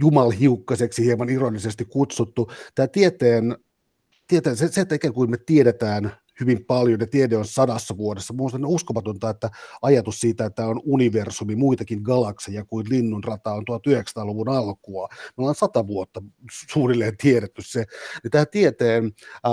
[0.00, 2.50] Jumal-hiukkaseksi hieman ironisesti kutsuttu.
[2.74, 3.56] Tämä tieteen,
[4.28, 8.34] tieteen se, se, että ikään kuin me tiedetään hyvin paljon ja tiede on sadassa vuodessa.
[8.34, 9.50] Minusta on uskomatonta, että
[9.82, 15.08] ajatus siitä, että on universumi, muitakin galakseja kuin linnunrata on 1900-luvun alkua.
[15.12, 16.22] Me ollaan sata vuotta
[16.72, 17.84] suunnilleen tiedetty se.
[18.24, 19.12] Ja tämä tieteen
[19.44, 19.52] ää,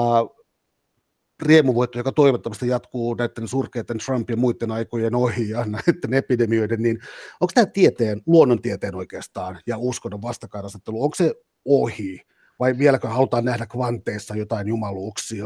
[1.43, 6.99] riemuvoitto, joka toivottavasti jatkuu näiden surkeiden Trump ja muiden aikojen ohi ja näiden epidemioiden, niin
[7.41, 11.33] onko tämä tieteen, luonnontieteen oikeastaan ja uskonnon vastakkainasettelu, onko se
[11.65, 12.21] ohi
[12.59, 15.45] vai vieläkö halutaan nähdä kvanteissa jotain jumaluuksia?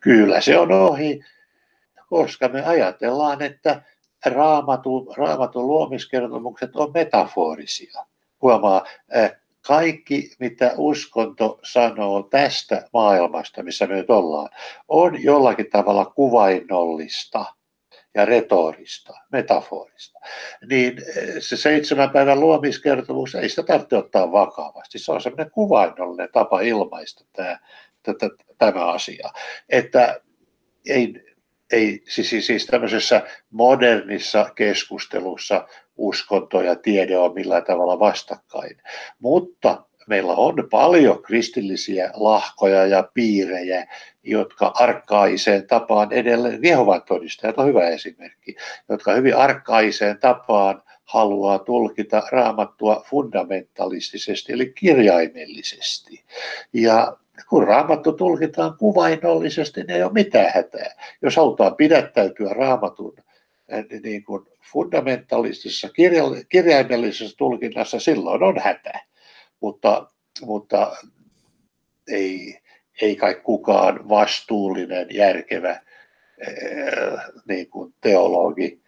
[0.00, 1.20] Kyllä se on ohi,
[2.08, 3.82] koska me ajatellaan, että
[4.26, 8.06] raamatun, raamatun luomiskertomukset on metaforisia.
[8.42, 9.32] Huomaa, eh,
[9.66, 14.48] kaikki mitä uskonto sanoo tästä maailmasta, missä me nyt ollaan,
[14.88, 17.44] on jollakin tavalla kuvainnollista
[18.14, 20.18] ja retorista, metaforista,
[20.68, 24.98] niin eh, se seitsemän päivän luomiskertomus, ei sitä tarvitse ottaa vakavasti.
[24.98, 27.58] Se on semmoinen kuvainnollinen tapa ilmaista tämä,
[28.02, 28.28] tätä,
[28.58, 29.30] tämä asia.
[29.68, 30.20] Että
[30.88, 31.14] ei,
[31.72, 38.82] ei siis, siis, siis tämmöisessä modernissa keskustelussa uskonto ja tiede on millään tavalla vastakkain.
[39.18, 43.86] Mutta meillä on paljon kristillisiä lahkoja ja piirejä,
[44.22, 48.56] jotka arkkaiseen tapaan edelleen, Jehovan todistajat on hyvä esimerkki,
[48.88, 56.24] jotka hyvin arkkaiseen tapaan haluaa tulkita raamattua fundamentalistisesti, eli kirjaimellisesti.
[56.72, 57.16] Ja
[57.48, 60.94] kun raamattu tulkitaan kuvainnollisesti, niin ei ole mitään hätää.
[61.22, 63.14] Jos halutaan pidättäytyä raamatun
[63.68, 65.88] eh, niin kuin fundamentalistisessa
[66.48, 69.00] kirjaimellisessa tulkinnassa, silloin on hätä.
[69.60, 70.06] Mutta,
[70.42, 70.96] mutta
[72.08, 72.58] ei,
[73.00, 75.80] ei kai kukaan vastuullinen, järkevä
[77.48, 78.82] niin kuin teologi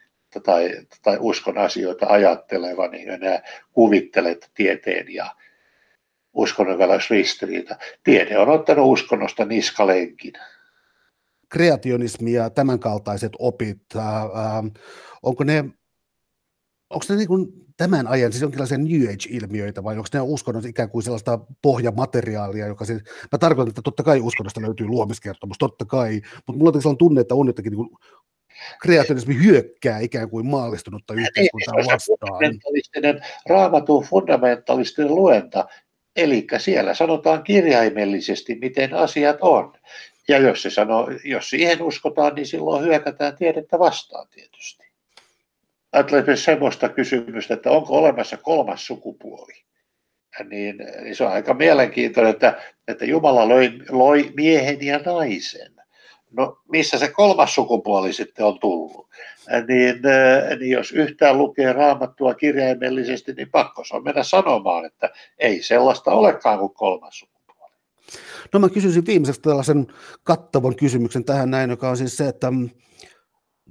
[0.45, 0.71] tai,
[1.03, 3.43] tai uskon asioita ajatteleva, niin enää
[3.73, 5.27] kuvittelet tieteen ja
[6.33, 7.77] uskonnon välillä ristiriita.
[8.05, 10.33] Tiede on ottanut uskonnosta niskalenkin.
[11.49, 14.31] Kreationismi ja tämänkaltaiset opit, äh, äh,
[15.23, 15.65] onko ne,
[16.91, 20.91] onko ne niin kuin tämän ajan siis jonkinlaisia New Age-ilmiöitä vai onko ne uskonnot ikään
[20.91, 23.03] kuin sellaista pohjamateriaalia, joka siis,
[23.33, 27.21] mä tarkoitan, että totta kai uskonnosta löytyy luomiskertomus, totta kai, mutta mulla on sellainen tunne,
[27.21, 27.89] että on jotenkin niin
[28.83, 32.19] kreationismi hyökkää ikään kuin maallistunutta yhteiskuntaa vastaan.
[32.19, 35.69] Fundamentalistinen, raamatun fundamentalistinen luenta,
[36.17, 39.73] eli siellä sanotaan kirjaimellisesti, miten asiat on.
[40.29, 44.83] Ja jos, se sanoo, jos siihen uskotaan, niin silloin hyökätään tiedettä vastaan tietysti.
[45.93, 49.53] Ajattelen semmoista kysymystä, että onko olemassa kolmas sukupuoli.
[50.49, 55.82] Niin, niin se on aika mielenkiintoinen, että, että Jumala loi, loi miehen ja naisen
[56.33, 59.09] no missä se kolmas sukupuoli sitten on tullut.
[59.69, 60.01] Niin,
[60.59, 66.11] niin jos yhtään lukee raamattua kirjaimellisesti, niin pakko se on mennä sanomaan, että ei sellaista
[66.11, 67.73] olekaan kuin kolmas sukupuoli.
[68.53, 69.87] No mä kysyisin viimeiseksi tällaisen
[70.23, 72.71] kattavan kysymyksen tähän näin, joka on siis se, että mm,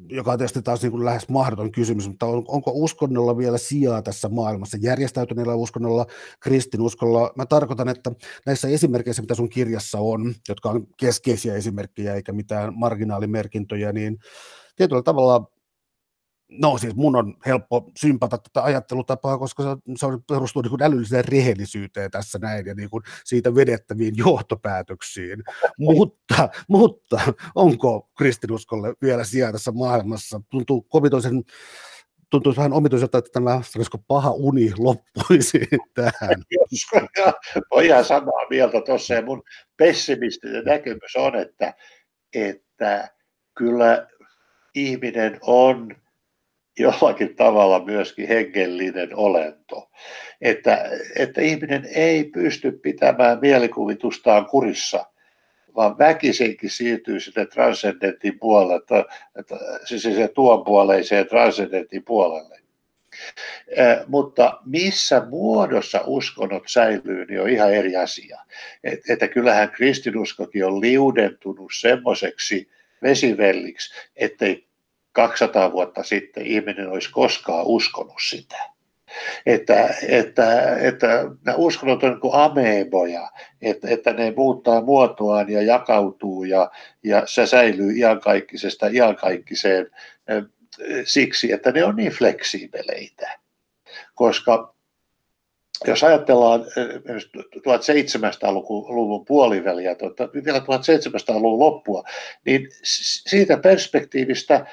[0.09, 4.01] joka on tietysti taas niin kuin lähes mahdoton kysymys, mutta on, onko uskonnolla vielä sijaa
[4.01, 6.05] tässä maailmassa, järjestäytyneellä uskonnolla,
[6.39, 7.31] kristinuskolla?
[7.35, 8.11] Mä tarkoitan, että
[8.45, 14.17] näissä esimerkkeissä, mitä sun kirjassa on, jotka on keskeisiä esimerkkejä eikä mitään marginaalimerkintöjä, niin
[14.75, 15.50] tietyllä tavalla
[16.51, 21.25] No siis mun on helppo sympata tätä ajattelutapaa, koska se, se on, perustuu niin älylliseen
[21.25, 25.43] rehellisyyteen tässä näin ja niin kuin siitä vedettäviin johtopäätöksiin.
[25.79, 27.21] mutta, mutta
[27.55, 30.41] onko kristinuskolle vielä sijaa tässä maailmassa?
[30.49, 31.43] Tuntuu komitoisen
[32.29, 33.61] tuntuu vähän omituiselta, että tämä
[34.07, 35.59] paha uni loppuisi
[35.95, 36.43] tähän.
[37.71, 39.43] Voi ihan samaa mieltä tuossa ja mun
[39.77, 41.73] pessimistinen näkemys on, että,
[42.33, 43.09] että
[43.57, 44.07] kyllä
[44.75, 46.00] ihminen on
[46.87, 49.89] jollakin tavalla myöskin hengellinen olento.
[50.41, 55.05] Että, että ihminen ei pysty pitämään mielikuvitustaan kurissa,
[55.75, 59.05] vaan väkisinkin siirtyy sinne transcendentin puolelle,
[59.85, 62.61] siis se tuon puoleiseen transcendentin puolelle.
[64.07, 68.39] Mutta missä muodossa uskonnot säilyy, niin on ihan eri asia.
[68.83, 72.69] Et, että kyllähän kristinuskokin on liudentunut semmoiseksi
[73.03, 74.70] vesivelliksi, ettei
[75.11, 78.57] 200 vuotta sitten ihminen olisi koskaan uskonut sitä.
[79.45, 81.07] Että, että, että
[81.45, 83.31] nämä uskonnot on niin ameboja,
[83.61, 86.71] että, että ne muuttaa muotoaan ja jakautuu ja,
[87.03, 89.91] ja se säilyy iankaikkisesta iankaikkiseen
[91.05, 93.39] siksi, että ne on niin fleksiibeleitä.
[94.15, 94.73] Koska
[95.87, 96.61] jos ajatellaan
[97.57, 102.03] 1700-luvun puoliväliä, tuota, vielä 1700-luvun loppua,
[102.45, 102.69] niin
[103.27, 104.65] siitä perspektiivistä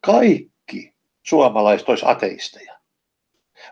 [0.00, 2.78] kaikki suomalaiset olisi ateisteja.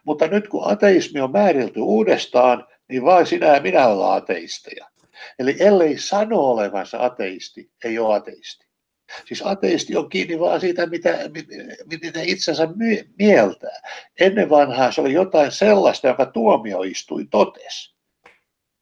[0.04, 4.86] Mutta nyt kun ateismi on määritelty uudestaan, niin vain sinä ja minä ollaan ateisteja.
[5.38, 8.66] Eli ellei sano olevansa ateisti, ei ole ateisti.
[9.24, 11.18] Siis ateisti on kiinni vaan siitä, mitä,
[12.02, 12.68] mitä itsensä
[13.18, 13.80] mieltää.
[14.20, 17.95] Ennen vanhaa se oli jotain sellaista, joka tuomioistuin totesi.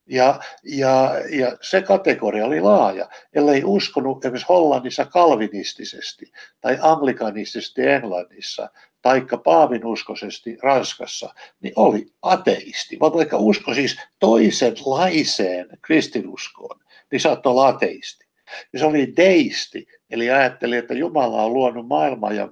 [0.07, 8.69] Ja, ja, ja se kategoria oli laaja, ellei uskonut esimerkiksi Hollannissa kalvinistisesti tai anglikanistisesti Englannissa
[9.03, 13.01] tai paavinuskoisesti Ranskassa, niin oli ateisti.
[13.01, 16.81] Vaikka usko siis toisenlaiseen kristinuskoon,
[17.11, 18.25] niin saattoi olla ateisti.
[18.73, 22.49] Ja se oli deisti, eli ajatteli, että Jumala on luonut maailmaa ja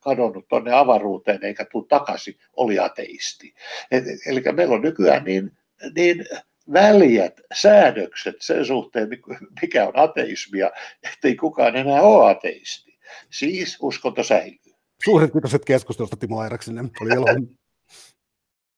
[0.00, 3.54] kadonnut tuonne avaruuteen eikä tule takaisin, oli ateisti.
[4.26, 5.52] Eli meillä on nykyään niin,
[5.94, 6.24] niin
[6.72, 9.08] väljät säädökset sen suhteen,
[9.62, 10.70] mikä on ateismia,
[11.12, 12.98] ettei kukaan enää ole ateisti.
[13.30, 14.74] Siis uskonto säilyy.
[15.04, 16.90] Suuret kiitokset keskustelusta Timo Airaksinen.
[17.00, 17.26] Oli ilo.